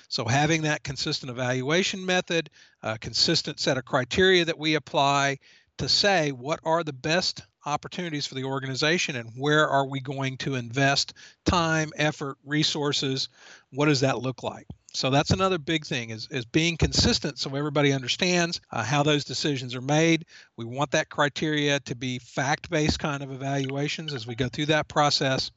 So 0.10 0.26
having 0.26 0.64
that 0.64 0.84
consistent 0.84 1.30
evaluation 1.30 2.06
method, 2.06 2.50
a 2.84 2.98
consistent 2.98 3.62
set 3.62 3.78
of 3.78 3.86
criteria 3.86 4.44
that 4.44 4.60
we 4.60 4.76
apply 4.76 5.38
to 5.78 5.88
say 5.88 6.34
what 6.34 6.60
are 6.66 6.84
the 6.84 6.92
best 6.92 7.44
opportunities 7.66 8.26
for 8.26 8.36
the 8.36 8.44
organization 8.44 9.16
and 9.16 9.30
where 9.38 9.68
are 9.68 9.86
we 9.86 10.00
going 10.00 10.38
to 10.38 10.56
invest 10.56 11.14
time, 11.46 11.92
effort, 11.96 12.38
resources? 12.46 13.30
What 13.72 13.86
does 13.86 14.02
that 14.02 14.20
look 14.20 14.44
like? 14.44 14.68
So 14.94 15.10
that's 15.10 15.32
another 15.32 15.58
big 15.58 15.86
thing 15.86 16.10
is, 16.10 16.28
is 16.32 16.44
being 16.44 16.76
consistent 16.76 17.40
so 17.40 17.56
everybody 17.56 17.94
understands 17.94 18.60
uh, 18.72 18.84
how 18.84 19.04
those 19.04 19.24
decisions 19.24 19.74
are 19.74 19.82
made. 19.82 20.26
We 20.58 20.66
want 20.66 20.92
that 20.92 21.10
criteria 21.10 21.80
to 21.82 21.96
be 21.96 22.20
fact-based 22.20 23.00
kind 23.00 23.24
of 23.24 23.32
evaluations 23.32 24.14
as 24.14 24.28
we 24.28 24.36
go 24.36 24.50
through 24.50 24.66
that 24.68 24.90
process. 24.90 25.52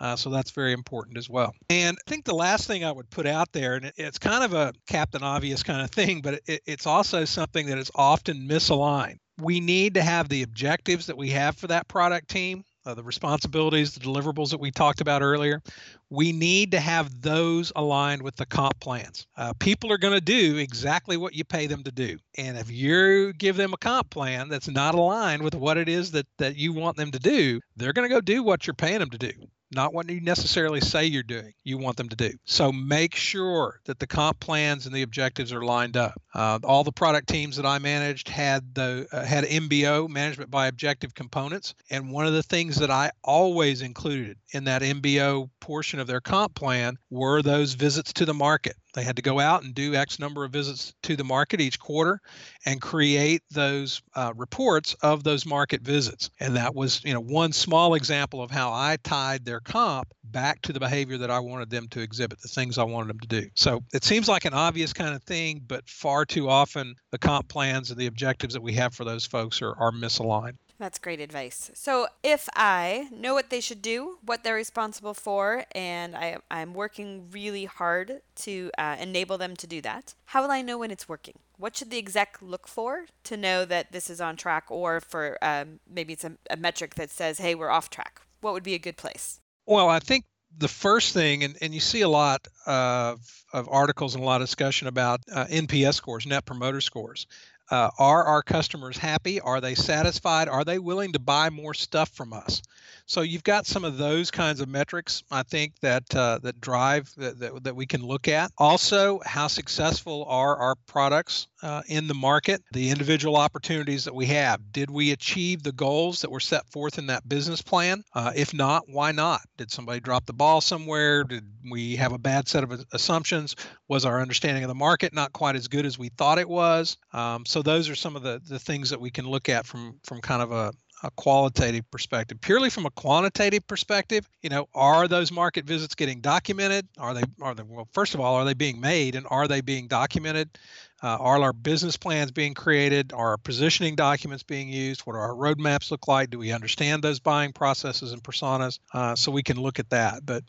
Uh, 0.00 0.16
so 0.16 0.30
that's 0.30 0.50
very 0.50 0.72
important 0.72 1.18
as 1.18 1.28
well. 1.28 1.54
And 1.68 1.96
I 2.04 2.10
think 2.10 2.24
the 2.24 2.34
last 2.34 2.66
thing 2.66 2.84
I 2.84 2.90
would 2.90 3.10
put 3.10 3.26
out 3.26 3.52
there, 3.52 3.74
and 3.74 3.92
it's 3.96 4.18
kind 4.18 4.42
of 4.42 4.54
a 4.54 4.72
Captain 4.88 5.22
Obvious 5.22 5.62
kind 5.62 5.82
of 5.82 5.90
thing, 5.90 6.22
but 6.22 6.40
it, 6.46 6.62
it's 6.66 6.86
also 6.86 7.26
something 7.26 7.66
that 7.66 7.78
is 7.78 7.90
often 7.94 8.48
misaligned. 8.48 9.18
We 9.40 9.60
need 9.60 9.94
to 9.94 10.02
have 10.02 10.28
the 10.28 10.42
objectives 10.42 11.06
that 11.06 11.16
we 11.16 11.30
have 11.30 11.56
for 11.56 11.68
that 11.68 11.88
product 11.88 12.28
team 12.28 12.64
uh, 12.86 12.94
the 12.94 13.02
responsibilities, 13.02 13.94
the 13.94 14.00
deliverables 14.00 14.50
that 14.50 14.60
we 14.60 14.70
talked 14.70 15.00
about 15.00 15.22
earlier, 15.22 15.62
we 16.08 16.32
need 16.32 16.72
to 16.72 16.80
have 16.80 17.20
those 17.20 17.72
aligned 17.76 18.22
with 18.22 18.36
the 18.36 18.46
comp 18.46 18.78
plans. 18.80 19.26
Uh, 19.36 19.52
people 19.58 19.92
are 19.92 19.98
going 19.98 20.14
to 20.14 20.20
do 20.20 20.56
exactly 20.56 21.16
what 21.16 21.34
you 21.34 21.44
pay 21.44 21.66
them 21.66 21.82
to 21.82 21.92
do. 21.92 22.18
And 22.36 22.56
if 22.56 22.70
you 22.70 23.32
give 23.34 23.56
them 23.56 23.72
a 23.74 23.78
comp 23.78 24.10
plan 24.10 24.48
that's 24.48 24.68
not 24.68 24.94
aligned 24.94 25.42
with 25.42 25.54
what 25.54 25.76
it 25.76 25.88
is 25.88 26.12
that, 26.12 26.26
that 26.38 26.56
you 26.56 26.72
want 26.72 26.96
them 26.96 27.10
to 27.12 27.18
do, 27.18 27.60
they're 27.76 27.92
going 27.92 28.08
to 28.08 28.14
go 28.14 28.20
do 28.20 28.42
what 28.42 28.66
you're 28.66 28.74
paying 28.74 29.00
them 29.00 29.10
to 29.10 29.18
do 29.18 29.32
not 29.72 29.94
what 29.94 30.10
you 30.10 30.20
necessarily 30.20 30.80
say 30.80 31.04
you're 31.04 31.22
doing, 31.22 31.52
you 31.62 31.78
want 31.78 31.96
them 31.96 32.08
to 32.08 32.16
do. 32.16 32.32
So 32.44 32.72
make 32.72 33.14
sure 33.14 33.80
that 33.84 33.98
the 33.98 34.06
comp 34.06 34.40
plans 34.40 34.86
and 34.86 34.94
the 34.94 35.02
objectives 35.02 35.52
are 35.52 35.64
lined 35.64 35.96
up. 35.96 36.20
Uh, 36.34 36.58
all 36.64 36.84
the 36.84 36.92
product 36.92 37.28
teams 37.28 37.56
that 37.56 37.66
I 37.66 37.78
managed 37.78 38.28
had 38.28 38.74
the 38.74 39.06
uh, 39.10 39.24
had 39.24 39.44
MBO 39.44 40.08
management 40.08 40.50
by 40.50 40.68
objective 40.68 41.14
components, 41.14 41.74
and 41.90 42.10
one 42.10 42.26
of 42.26 42.32
the 42.32 42.42
things 42.42 42.76
that 42.76 42.90
I 42.90 43.10
always 43.24 43.82
included 43.82 44.38
in 44.52 44.64
that 44.64 44.82
MBO 44.82 45.50
portion 45.60 45.98
of 45.98 46.06
their 46.06 46.20
comp 46.20 46.54
plan 46.54 46.96
were 47.10 47.42
those 47.42 47.74
visits 47.74 48.12
to 48.14 48.24
the 48.24 48.34
market. 48.34 48.76
They 48.94 49.04
had 49.04 49.16
to 49.16 49.22
go 49.22 49.38
out 49.38 49.62
and 49.62 49.74
do 49.74 49.94
X 49.94 50.18
number 50.18 50.44
of 50.44 50.52
visits 50.52 50.92
to 51.02 51.16
the 51.16 51.24
market 51.24 51.60
each 51.60 51.78
quarter 51.78 52.20
and 52.66 52.80
create 52.80 53.42
those 53.50 54.02
uh, 54.14 54.32
reports 54.36 54.94
of 55.02 55.22
those 55.22 55.46
market 55.46 55.82
visits. 55.82 56.30
And 56.40 56.56
that 56.56 56.74
was, 56.74 57.02
you 57.04 57.14
know, 57.14 57.20
one 57.20 57.52
small 57.52 57.94
example 57.94 58.42
of 58.42 58.50
how 58.50 58.72
I 58.72 58.96
tied 59.02 59.44
their 59.44 59.60
comp 59.60 60.12
back 60.24 60.62
to 60.62 60.72
the 60.72 60.80
behavior 60.80 61.18
that 61.18 61.30
I 61.30 61.38
wanted 61.38 61.70
them 61.70 61.88
to 61.88 62.00
exhibit, 62.00 62.40
the 62.40 62.48
things 62.48 62.78
I 62.78 62.84
wanted 62.84 63.08
them 63.08 63.20
to 63.20 63.28
do. 63.28 63.50
So 63.54 63.82
it 63.92 64.04
seems 64.04 64.28
like 64.28 64.44
an 64.44 64.54
obvious 64.54 64.92
kind 64.92 65.14
of 65.14 65.22
thing, 65.22 65.62
but 65.66 65.88
far 65.88 66.19
too 66.24 66.48
often 66.48 66.94
the 67.10 67.18
comp 67.18 67.48
plans 67.48 67.90
and 67.90 67.98
the 67.98 68.06
objectives 68.06 68.54
that 68.54 68.62
we 68.62 68.74
have 68.74 68.94
for 68.94 69.04
those 69.04 69.26
folks 69.26 69.62
are, 69.62 69.74
are 69.78 69.92
misaligned. 69.92 70.56
That's 70.80 70.98
great 70.98 71.20
advice. 71.20 71.70
So, 71.74 72.06
if 72.22 72.48
I 72.56 73.08
know 73.12 73.34
what 73.34 73.50
they 73.50 73.60
should 73.60 73.82
do, 73.82 74.16
what 74.24 74.42
they're 74.42 74.54
responsible 74.54 75.12
for, 75.12 75.66
and 75.72 76.16
I, 76.16 76.38
I'm 76.50 76.72
working 76.72 77.28
really 77.30 77.66
hard 77.66 78.22
to 78.36 78.70
uh, 78.78 78.96
enable 78.98 79.36
them 79.36 79.56
to 79.56 79.66
do 79.66 79.82
that, 79.82 80.14
how 80.24 80.40
will 80.40 80.50
I 80.50 80.62
know 80.62 80.78
when 80.78 80.90
it's 80.90 81.06
working? 81.06 81.38
What 81.58 81.76
should 81.76 81.90
the 81.90 81.98
exec 81.98 82.38
look 82.40 82.66
for 82.66 83.04
to 83.24 83.36
know 83.36 83.66
that 83.66 83.92
this 83.92 84.08
is 84.08 84.22
on 84.22 84.36
track, 84.36 84.70
or 84.70 85.00
for 85.00 85.36
um, 85.42 85.80
maybe 85.86 86.14
it's 86.14 86.24
a, 86.24 86.32
a 86.48 86.56
metric 86.56 86.94
that 86.94 87.10
says, 87.10 87.38
hey, 87.38 87.54
we're 87.54 87.68
off 87.68 87.90
track? 87.90 88.22
What 88.40 88.54
would 88.54 88.62
be 88.62 88.74
a 88.74 88.78
good 88.78 88.96
place? 88.96 89.38
Well, 89.66 89.90
I 89.90 89.98
think 89.98 90.24
the 90.58 90.68
first 90.68 91.14
thing, 91.14 91.44
and, 91.44 91.56
and 91.60 91.74
you 91.74 91.80
see 91.80 92.02
a 92.02 92.08
lot 92.08 92.46
of, 92.66 93.20
of 93.52 93.68
articles 93.68 94.14
and 94.14 94.22
a 94.22 94.26
lot 94.26 94.40
of 94.40 94.46
discussion 94.46 94.88
about 94.88 95.20
uh, 95.32 95.46
NPS 95.46 95.94
scores, 95.94 96.26
net 96.26 96.44
promoter 96.44 96.80
scores. 96.80 97.26
Uh, 97.70 97.90
are 97.98 98.24
our 98.24 98.42
customers 98.42 98.98
happy? 98.98 99.40
Are 99.40 99.60
they 99.60 99.74
satisfied? 99.74 100.48
Are 100.48 100.64
they 100.64 100.78
willing 100.78 101.12
to 101.12 101.20
buy 101.20 101.50
more 101.50 101.72
stuff 101.72 102.08
from 102.10 102.32
us? 102.32 102.62
So 103.06 103.22
you've 103.22 103.44
got 103.44 103.66
some 103.66 103.84
of 103.84 103.98
those 103.98 104.30
kinds 104.30 104.60
of 104.60 104.68
metrics, 104.68 105.22
I 105.30 105.42
think, 105.42 105.78
that 105.80 106.14
uh, 106.14 106.38
that 106.42 106.60
drive 106.60 107.12
that, 107.16 107.38
that, 107.40 107.64
that, 107.64 107.76
we 107.76 107.86
can 107.86 108.02
look 108.02 108.28
at. 108.28 108.52
Also, 108.58 109.20
how 109.24 109.48
successful 109.48 110.24
are 110.28 110.56
our 110.56 110.76
products 110.86 111.48
uh, 111.62 111.82
in 111.88 112.06
the 112.06 112.14
market? 112.14 112.62
The 112.72 112.90
individual 112.90 113.36
opportunities 113.36 114.04
that 114.04 114.14
we 114.14 114.26
have. 114.26 114.72
Did 114.72 114.90
we 114.90 115.12
achieve 115.12 115.62
the 115.62 115.72
goals 115.72 116.20
that 116.22 116.30
were 116.30 116.40
set 116.40 116.68
forth 116.70 116.98
in 116.98 117.06
that 117.06 117.28
business 117.28 117.62
plan? 117.62 118.04
Uh, 118.14 118.32
if 118.36 118.54
not, 118.54 118.84
why 118.88 119.12
not? 119.12 119.40
Did 119.56 119.70
somebody 119.70 120.00
drop 120.00 120.26
the 120.26 120.32
ball 120.32 120.60
somewhere? 120.60 121.24
Did 121.24 121.44
we 121.68 121.96
have 121.96 122.12
a 122.12 122.18
bad 122.18 122.48
set 122.48 122.62
of 122.62 122.84
assumptions? 122.92 123.56
Was 123.88 124.04
our 124.04 124.20
understanding 124.20 124.62
of 124.62 124.68
the 124.68 124.74
market 124.74 125.12
not 125.12 125.32
quite 125.32 125.56
as 125.56 125.68
good 125.68 125.84
as 125.84 125.98
we 125.98 126.10
thought 126.10 126.38
it 126.38 126.48
was? 126.48 126.96
Um, 127.12 127.44
so 127.44 127.62
those 127.62 127.88
are 127.88 127.96
some 127.96 128.16
of 128.16 128.22
the, 128.22 128.40
the 128.48 128.58
things 128.58 128.90
that 128.90 129.00
we 129.00 129.10
can 129.10 129.28
look 129.28 129.48
at 129.48 129.66
from 129.66 129.98
from 130.04 130.20
kind 130.20 130.42
of 130.42 130.52
a, 130.52 130.72
a 131.02 131.10
qualitative 131.12 131.90
perspective. 131.90 132.40
Purely 132.40 132.70
from 132.70 132.86
a 132.86 132.90
quantitative 132.90 133.66
perspective, 133.66 134.28
you 134.42 134.50
know, 134.50 134.68
are 134.74 135.08
those 135.08 135.32
market 135.32 135.64
visits 135.64 135.94
getting 135.94 136.20
documented? 136.20 136.86
Are 136.98 137.14
they 137.14 137.22
are 137.40 137.54
they 137.54 137.62
well, 137.62 137.88
first 137.92 138.14
of 138.14 138.20
all, 138.20 138.34
are 138.34 138.44
they 138.44 138.54
being 138.54 138.80
made 138.80 139.14
and 139.14 139.26
are 139.30 139.48
they 139.48 139.60
being 139.60 139.88
documented? 139.88 140.58
Uh, 141.02 141.16
are 141.18 141.42
our 141.42 141.52
business 141.52 141.96
plans 141.96 142.30
being 142.30 142.54
created? 142.54 143.12
Are 143.12 143.30
our 143.30 143.36
positioning 143.36 143.96
documents 143.96 144.42
being 144.42 144.68
used? 144.68 145.02
What 145.02 145.14
do 145.14 145.18
our 145.18 145.34
roadmaps 145.34 145.90
look 145.90 146.06
like? 146.08 146.30
Do 146.30 146.38
we 146.38 146.52
understand 146.52 147.02
those 147.02 147.18
buying 147.18 147.52
processes 147.52 148.12
and 148.12 148.22
personas? 148.22 148.78
Uh, 148.92 149.16
so 149.16 149.32
we 149.32 149.42
can 149.42 149.58
look 149.58 149.78
at 149.78 149.90
that. 149.90 150.26
But 150.26 150.44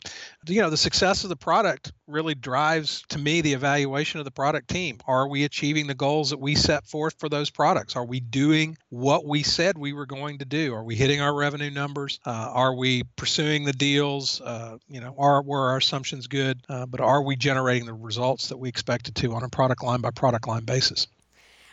you 0.46 0.60
know, 0.60 0.70
the 0.70 0.76
success 0.76 1.24
of 1.24 1.30
the 1.30 1.36
product 1.36 1.92
really 2.06 2.34
drives 2.34 3.02
to 3.08 3.18
me 3.18 3.40
the 3.40 3.54
evaluation 3.54 4.18
of 4.18 4.24
the 4.24 4.30
product 4.30 4.68
team. 4.68 4.98
Are 5.06 5.28
we 5.28 5.44
achieving 5.44 5.86
the 5.86 5.94
goals 5.94 6.30
that 6.30 6.40
we 6.40 6.54
set 6.54 6.86
forth 6.86 7.14
for 7.18 7.28
those 7.28 7.48
products? 7.48 7.96
Are 7.96 8.04
we 8.04 8.20
doing 8.20 8.76
what 8.90 9.24
we 9.24 9.42
said 9.42 9.78
we 9.78 9.92
were 9.92 10.06
going 10.06 10.38
to 10.38 10.44
do? 10.44 10.74
Are 10.74 10.84
we 10.84 10.94
hitting 10.94 11.20
our 11.20 11.34
revenue 11.34 11.70
numbers? 11.70 12.20
Uh, 12.26 12.50
are 12.52 12.74
we 12.74 13.04
pursuing 13.16 13.64
the 13.64 13.72
deals? 13.72 14.40
Uh, 14.40 14.76
you 14.88 15.00
know, 15.00 15.14
are 15.18 15.42
were 15.42 15.70
our 15.70 15.78
assumptions 15.78 16.26
good? 16.26 16.60
Uh, 16.68 16.86
but 16.86 17.00
are 17.00 17.22
we 17.22 17.36
generating 17.36 17.86
the 17.86 17.94
results 17.94 18.48
that 18.48 18.58
we 18.58 18.68
expected 18.68 19.14
to 19.16 19.32
on 19.34 19.42
a 19.42 19.48
product 19.48 19.82
line 19.82 20.00
by 20.00 20.10
product? 20.10 20.41
Line 20.46 20.64
basis. 20.64 21.06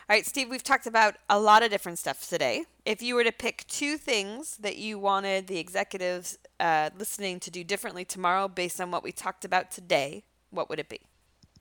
All 0.08 0.16
right, 0.16 0.26
Steve, 0.26 0.50
we've 0.50 0.64
talked 0.64 0.88
about 0.88 1.14
a 1.28 1.38
lot 1.38 1.62
of 1.62 1.70
different 1.70 1.98
stuff 1.98 2.28
today. 2.28 2.64
If 2.84 3.00
you 3.00 3.14
were 3.14 3.22
to 3.22 3.30
pick 3.30 3.64
two 3.68 3.96
things 3.96 4.56
that 4.56 4.76
you 4.76 4.98
wanted 4.98 5.46
the 5.46 5.58
executives 5.58 6.36
uh, 6.58 6.90
listening 6.98 7.38
to 7.40 7.50
do 7.50 7.62
differently 7.62 8.04
tomorrow 8.04 8.48
based 8.48 8.80
on 8.80 8.90
what 8.90 9.04
we 9.04 9.12
talked 9.12 9.44
about 9.44 9.70
today, 9.70 10.24
what 10.50 10.68
would 10.68 10.80
it 10.80 10.88
be? 10.88 11.00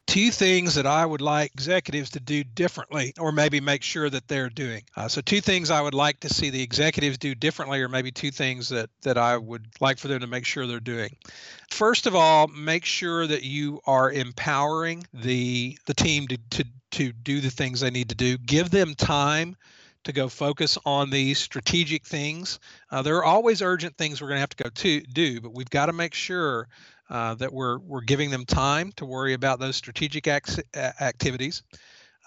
two 0.09 0.31
things 0.31 0.73
that 0.73 0.87
I 0.87 1.05
would 1.05 1.21
like 1.21 1.51
executives 1.53 2.09
to 2.11 2.19
do 2.19 2.43
differently, 2.43 3.13
or 3.19 3.31
maybe 3.31 3.59
make 3.59 3.83
sure 3.83 4.09
that 4.09 4.27
they're 4.27 4.49
doing. 4.49 4.81
Uh, 4.95 5.07
so, 5.07 5.21
two 5.21 5.39
things 5.39 5.69
I 5.69 5.81
would 5.81 5.93
like 5.93 6.19
to 6.21 6.29
see 6.29 6.49
the 6.49 6.63
executives 6.63 7.19
do 7.19 7.35
differently, 7.35 7.79
or 7.81 7.87
maybe 7.87 8.11
two 8.11 8.31
things 8.31 8.69
that 8.69 8.89
that 9.03 9.17
I 9.19 9.37
would 9.37 9.67
like 9.79 9.99
for 9.99 10.07
them 10.07 10.21
to 10.21 10.27
make 10.27 10.45
sure 10.45 10.65
they're 10.65 10.79
doing. 10.79 11.15
First 11.69 12.07
of 12.07 12.15
all, 12.15 12.47
make 12.47 12.85
sure 12.85 13.27
that 13.27 13.43
you 13.43 13.81
are 13.85 14.11
empowering 14.11 15.05
the 15.13 15.77
the 15.85 15.93
team 15.93 16.27
to 16.29 16.37
to 16.51 16.65
to 16.91 17.11
do 17.11 17.41
the 17.41 17.49
things 17.49 17.79
they 17.79 17.89
need 17.89 18.09
to 18.09 18.15
do. 18.15 18.37
Give 18.37 18.69
them 18.69 18.95
time 18.95 19.55
to 20.03 20.13
go 20.13 20.29
focus 20.29 20.77
on 20.85 21.09
these 21.09 21.39
strategic 21.39 22.05
things. 22.05 22.59
Uh, 22.89 23.01
there 23.01 23.17
are 23.17 23.25
always 23.25 23.61
urgent 23.61 23.97
things 23.97 24.21
we're 24.21 24.29
going 24.29 24.37
to 24.37 24.41
have 24.41 24.49
to 24.49 24.63
go 24.63 24.69
to 24.69 25.01
do, 25.01 25.41
but 25.41 25.53
we've 25.53 25.69
got 25.69 25.87
to 25.87 25.93
make 25.93 26.13
sure 26.13 26.67
uh, 27.09 27.33
that 27.35 27.51
we're 27.51 27.79
we're 27.79 28.01
giving 28.01 28.29
them 28.29 28.45
time 28.45 28.91
to 28.93 29.05
worry 29.05 29.33
about 29.33 29.59
those 29.59 29.75
strategic 29.75 30.27
ac- 30.27 30.61
activities. 30.75 31.63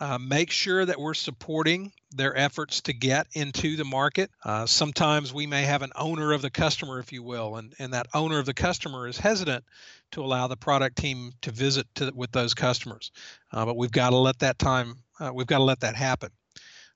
Uh, 0.01 0.19
make 0.19 0.51
sure 0.51 0.85
that 0.85 0.99
we're 0.99 1.15
supporting 1.15 1.93
their 2.13 2.37
efforts 2.37 2.81
to 2.83 2.93
get 2.93 3.27
into 3.33 3.77
the 3.77 3.85
market. 3.85 4.31
Uh, 4.45 4.67
sometimes 4.67 5.33
we 5.33 5.47
may 5.47 5.63
have 5.63 5.83
an 5.83 5.93
owner 5.97 6.33
of 6.33 6.43
the 6.43 6.51
customer, 6.51 6.99
if 6.99 7.13
you 7.13 7.23
will, 7.23 7.57
and, 7.57 7.75
and 7.79 7.93
that 7.93 8.07
owner 8.15 8.39
of 8.39 8.47
the 8.47 8.55
customer 8.55 9.09
is 9.09 9.19
hesitant 9.19 9.65
to 10.13 10.23
allow 10.23 10.47
the 10.47 10.57
product 10.57 10.97
team 10.97 11.33
to 11.43 11.51
visit 11.51 11.87
to, 11.95 12.13
with 12.15 12.31
those 12.33 12.55
customers. 12.55 13.11
Uh, 13.53 13.65
but 13.65 13.77
we've 13.77 13.93
got 13.93 14.11
to 14.11 14.17
let 14.17 14.39
that 14.39 14.59
time, 14.59 14.95
uh, 15.21 15.33
we've 15.35 15.47
got 15.47 15.59
to 15.59 15.65
let 15.65 15.81
that 15.81 15.97
happen. 15.97 16.31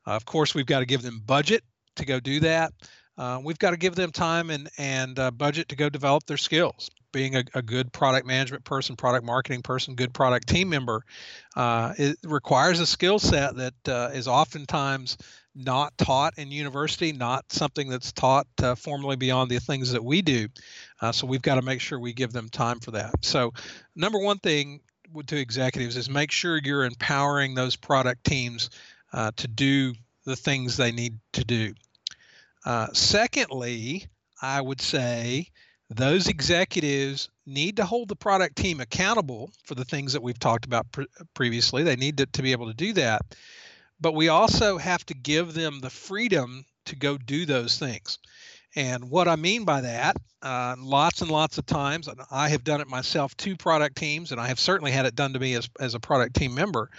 Uh, 0.07 0.13
of 0.13 0.25
course, 0.25 0.55
we've 0.55 0.67
got 0.67 0.81
to 0.81 0.87
give 0.87 1.03
them 1.03 1.23
budget 1.25 1.65
to 1.97 2.05
go 2.05 2.21
do 2.21 2.41
that. 2.41 2.73
Uh, 3.19 3.41
we've 3.43 3.59
got 3.59 3.71
to 3.71 3.79
give 3.79 3.95
them 3.95 4.13
time 4.13 4.51
and 4.51 4.69
and 4.77 5.19
budget 5.39 5.71
to 5.71 5.77
go 5.77 5.89
develop 5.89 6.25
their 6.27 6.37
skills. 6.37 6.91
Being 7.13 7.37
a, 7.37 7.45
a, 7.55 7.63
good 7.63 7.93
product 7.93 8.27
management 8.27 8.65
person, 8.65 8.97
product 8.97 9.25
marketing 9.25 9.63
person, 9.63 9.95
good 9.95 10.13
product 10.13 10.49
team 10.49 10.69
member, 10.69 11.03
uh, 11.57 11.95
it 11.97 12.19
requires 12.25 12.81
a 12.81 12.87
skill 12.87 13.19
set 13.19 13.57
that 13.57 13.89
uh, 13.89 14.11
is 14.13 14.29
oftentimes 14.29 15.17
not 15.55 15.97
taught 15.97 16.35
in 16.37 16.51
university, 16.51 17.13
not 17.13 17.51
something 17.51 17.89
that's 17.89 18.13
taught 18.13 18.47
uh, 18.63 18.75
formally 18.75 19.17
beyond 19.17 19.51
the 19.51 19.59
things 19.59 19.93
that 19.93 20.05
we 20.05 20.21
do. 20.21 20.49
so 21.13 21.27
we've 21.27 21.41
got 21.41 21.55
to 21.55 21.63
make 21.63 21.81
sure 21.81 21.99
we 21.99 22.13
give 22.13 22.33
them 22.33 22.49
time 22.51 22.81
for 22.81 22.91
that. 22.91 23.15
So, 23.23 23.53
number 23.95 24.19
one 24.19 24.39
thing 24.39 24.81
to 25.27 25.37
executives 25.37 25.97
is 25.97 26.11
make 26.11 26.31
sure 26.31 26.61
you're 26.63 26.85
empowering 26.85 27.55
those 27.55 27.77
product 27.77 28.25
teams 28.25 28.71
uh, 29.13 29.31
to 29.37 29.49
do 29.49 29.95
the 30.25 30.37
things 30.37 30.77
they 30.77 30.93
need 30.93 31.19
to 31.33 31.45
do. 31.45 31.75
Uh, 32.65 32.89
secondly, 32.93 34.07
I 34.43 34.61
would 34.61 34.81
say 34.81 35.49
those 35.91 36.29
executives 36.29 37.29
need 37.47 37.77
to 37.77 37.85
hold 37.85 38.09
the 38.09 38.17
product 38.17 38.57
team 38.57 38.81
accountable 38.81 39.51
for 39.65 39.75
the 39.75 39.85
things 39.85 40.13
that 40.13 40.23
we've 40.23 40.39
talked 40.39 40.65
about 40.65 40.91
pre- 40.91 41.07
previously. 41.35 41.83
They 41.83 41.97
need 41.97 42.19
to, 42.19 42.27
to 42.27 42.43
be 42.43 42.53
able 42.53 42.67
to 42.67 42.75
do 42.75 42.93
that. 42.95 43.23
But 44.01 44.15
we 44.15 44.29
also 44.29 44.79
have 44.79 45.07
to 45.07 45.15
give 45.15 45.55
them 45.55 45.81
the 45.81 45.91
freedom 45.91 46.65
to 46.87 46.97
go 46.97 47.17
do 47.17 47.47
those 47.47 47.79
things. 47.79 48.19
And 48.75 49.11
what 49.11 49.27
I 49.27 49.37
mean 49.37 49.65
by 49.65 49.81
that, 49.83 50.17
uh, 50.43 50.77
lots 50.79 51.23
and 51.23 51.31
lots 51.31 51.57
of 51.57 51.65
times, 51.65 52.09
and 52.09 52.21
I 52.31 52.51
have 52.51 52.63
done 52.63 52.81
it 52.81 52.89
myself 52.89 53.37
to 53.39 53.57
product 53.57 53.97
teams, 53.97 54.33
and 54.33 54.41
I 54.41 54.49
have 54.49 54.61
certainly 54.61 54.91
had 54.91 55.07
it 55.07 55.15
done 55.15 55.33
to 55.33 55.39
me 55.39 55.55
as, 55.55 55.69
as 55.81 55.95
a 55.95 56.01
product 56.01 56.37
team 56.37 56.55
member. 56.55 56.91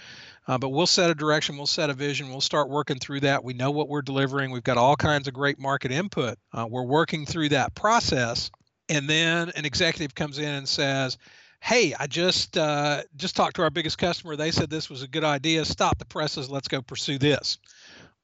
Uh, 0.48 0.58
but 0.58 0.70
we'll 0.70 0.86
set 0.86 1.10
a 1.10 1.14
direction, 1.14 1.56
we'll 1.56 1.66
set 1.66 1.90
a 1.90 1.94
vision, 1.94 2.30
we'll 2.30 2.40
start 2.40 2.68
working 2.68 2.98
through 2.98 3.20
that. 3.20 3.44
We 3.44 3.52
know 3.52 3.70
what 3.70 3.88
we're 3.88 4.02
delivering. 4.02 4.50
We've 4.50 4.64
got 4.64 4.78
all 4.78 4.96
kinds 4.96 5.28
of 5.28 5.34
great 5.34 5.58
market 5.58 5.92
input. 5.92 6.38
Uh, 6.52 6.66
we're 6.68 6.84
working 6.84 7.26
through 7.26 7.50
that 7.50 7.74
process, 7.74 8.50
and 8.88 9.08
then 9.08 9.50
an 9.50 9.64
executive 9.64 10.14
comes 10.14 10.38
in 10.38 10.48
and 10.48 10.68
says, 10.68 11.18
"Hey, 11.60 11.94
I 11.98 12.06
just 12.06 12.56
uh, 12.56 13.02
just 13.16 13.36
talked 13.36 13.56
to 13.56 13.62
our 13.62 13.70
biggest 13.70 13.98
customer. 13.98 14.36
They 14.36 14.50
said 14.50 14.70
this 14.70 14.90
was 14.90 15.02
a 15.02 15.08
good 15.08 15.24
idea. 15.24 15.64
Stop 15.64 15.98
the 15.98 16.04
presses. 16.04 16.50
Let's 16.50 16.68
go 16.68 16.82
pursue 16.82 17.18
this." 17.18 17.58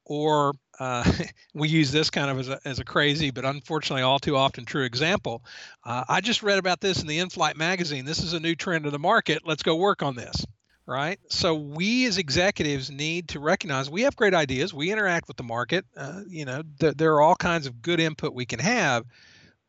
Or 0.07 0.53
uh, 0.79 1.11
we 1.53 1.67
use 1.67 1.91
this 1.91 2.09
kind 2.09 2.29
of 2.29 2.39
as 2.39 2.49
a, 2.49 2.59
as 2.65 2.79
a 2.79 2.85
crazy, 2.85 3.31
but 3.31 3.45
unfortunately 3.45 4.03
all 4.03 4.19
too 4.19 4.37
often 4.37 4.65
true 4.65 4.83
example. 4.83 5.43
Uh, 5.83 6.03
I 6.07 6.21
just 6.21 6.43
read 6.43 6.59
about 6.59 6.79
this 6.79 7.01
in 7.01 7.07
the 7.07 7.19
in-flight 7.19 7.57
magazine. 7.57 8.05
This 8.05 8.21
is 8.21 8.33
a 8.33 8.39
new 8.39 8.55
trend 8.55 8.85
of 8.85 8.91
the 8.91 8.99
market. 8.99 9.41
Let's 9.45 9.63
go 9.63 9.75
work 9.75 10.03
on 10.03 10.15
this 10.15 10.45
right? 10.85 11.19
So 11.29 11.55
we 11.55 12.05
as 12.05 12.17
executives 12.17 12.91
need 12.91 13.29
to 13.29 13.39
recognize 13.39 13.89
we 13.89 14.03
have 14.03 14.15
great 14.15 14.33
ideas. 14.33 14.73
We 14.73 14.91
interact 14.91 15.27
with 15.27 15.37
the 15.37 15.43
market. 15.43 15.85
Uh, 15.95 16.21
you 16.27 16.45
know, 16.45 16.63
th- 16.79 16.95
there 16.95 17.13
are 17.15 17.21
all 17.21 17.35
kinds 17.35 17.67
of 17.67 17.81
good 17.81 17.99
input 17.99 18.33
we 18.33 18.45
can 18.45 18.59
have, 18.59 19.05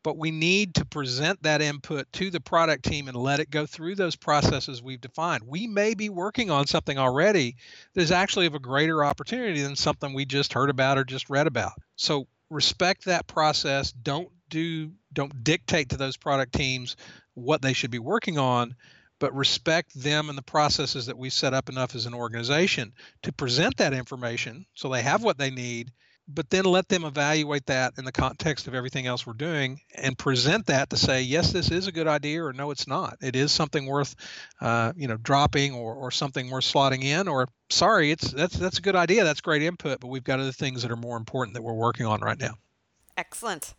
but 0.07 0.17
we 0.17 0.31
need 0.31 0.73
to 0.73 0.85
present 0.85 1.43
that 1.43 1.61
input 1.61 2.09
to 2.13 2.29
the 2.29 2.39
product 2.39 2.85
team 2.85 3.09
and 3.09 3.17
let 3.17 3.41
it 3.41 3.49
go 3.49 3.65
through 3.65 3.93
those 3.93 4.15
processes 4.15 4.81
we've 4.81 5.01
defined. 5.01 5.43
We 5.45 5.67
may 5.67 5.95
be 5.95 6.07
working 6.07 6.49
on 6.49 6.65
something 6.65 6.97
already 6.97 7.57
that 7.93 8.03
is 8.03 8.13
actually 8.13 8.45
of 8.45 8.55
a 8.55 8.59
greater 8.59 9.03
opportunity 9.03 9.61
than 9.61 9.75
something 9.75 10.13
we 10.13 10.23
just 10.23 10.53
heard 10.53 10.69
about 10.69 10.97
or 10.97 11.03
just 11.03 11.29
read 11.29 11.45
about. 11.45 11.73
So 11.97 12.25
respect 12.49 13.03
that 13.03 13.27
process. 13.27 13.91
Don't 13.91 14.29
do 14.47 14.93
don't 15.11 15.43
dictate 15.43 15.89
to 15.89 15.97
those 15.97 16.15
product 16.15 16.53
teams 16.53 16.95
what 17.33 17.61
they 17.61 17.73
should 17.73 17.91
be 17.91 17.99
working 17.99 18.37
on 18.37 18.77
but 19.19 19.35
respect 19.35 19.91
them 19.93 20.29
and 20.29 20.37
the 20.37 20.43
processes 20.43 21.07
that 21.07 21.17
we 21.17 21.29
set 21.29 21.53
up 21.53 21.67
enough 21.67 21.95
as 21.95 22.05
an 22.05 22.13
organization 22.13 22.93
to 23.23 23.33
present 23.33 23.75
that 23.75 23.91
information 23.91 24.65
so 24.73 24.87
they 24.87 25.01
have 25.01 25.21
what 25.21 25.37
they 25.37 25.49
need 25.49 25.91
but 26.27 26.49
then 26.49 26.65
let 26.65 26.87
them 26.89 27.05
evaluate 27.05 27.65
that 27.67 27.93
in 27.97 28.05
the 28.05 28.11
context 28.11 28.67
of 28.67 28.73
everything 28.73 29.07
else 29.07 29.25
we're 29.25 29.33
doing 29.33 29.79
and 29.95 30.17
present 30.17 30.65
that 30.65 30.89
to 30.89 30.97
say 30.97 31.21
yes 31.21 31.51
this 31.51 31.71
is 31.71 31.87
a 31.87 31.91
good 31.91 32.07
idea 32.07 32.43
or 32.43 32.53
no 32.53 32.71
it's 32.71 32.87
not. 32.87 33.17
It 33.21 33.35
is 33.35 33.51
something 33.51 33.85
worth 33.85 34.15
uh, 34.61 34.93
you 34.95 35.07
know 35.07 35.17
dropping 35.17 35.73
or, 35.73 35.95
or 35.95 36.11
something 36.11 36.49
worth 36.49 36.65
slotting 36.65 37.03
in 37.03 37.27
or 37.27 37.47
sorry 37.69 38.11
it's 38.11 38.31
that's 38.31 38.55
that's 38.55 38.79
a 38.79 38.81
good 38.81 38.95
idea. 38.95 39.23
That's 39.23 39.41
great 39.41 39.61
input 39.61 39.99
but 39.99 40.07
we've 40.07 40.23
got 40.23 40.39
other 40.39 40.51
things 40.51 40.81
that 40.81 40.91
are 40.91 40.97
more 40.97 41.17
important 41.17 41.55
that 41.55 41.63
we're 41.63 41.73
working 41.73 42.05
on 42.05 42.21
right 42.21 42.39
now. 42.39 42.55
Excellent. 43.15 43.73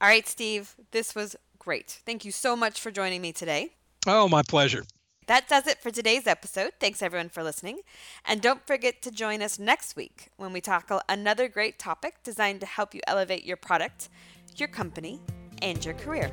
All 0.00 0.08
right 0.08 0.26
steve 0.26 0.74
this 0.90 1.14
was 1.14 1.36
great. 1.58 2.00
Thank 2.06 2.24
you 2.24 2.30
so 2.30 2.54
much 2.54 2.80
for 2.80 2.90
joining 2.90 3.20
me 3.20 3.32
today. 3.32 3.72
Oh, 4.06 4.28
my 4.28 4.42
pleasure. 4.42 4.84
That 5.26 5.48
does 5.48 5.66
it 5.66 5.78
for 5.78 5.90
today's 5.90 6.28
episode. 6.28 6.72
Thanks 6.78 7.02
everyone 7.02 7.30
for 7.30 7.42
listening. 7.42 7.80
And 8.24 8.40
don't 8.40 8.64
forget 8.64 9.02
to 9.02 9.10
join 9.10 9.42
us 9.42 9.58
next 9.58 9.96
week 9.96 10.28
when 10.36 10.52
we 10.52 10.60
tackle 10.60 11.00
another 11.08 11.48
great 11.48 11.80
topic 11.80 12.22
designed 12.22 12.60
to 12.60 12.66
help 12.66 12.94
you 12.94 13.00
elevate 13.08 13.44
your 13.44 13.56
product, 13.56 14.08
your 14.54 14.68
company, 14.68 15.20
and 15.62 15.84
your 15.84 15.94
career. 15.94 16.30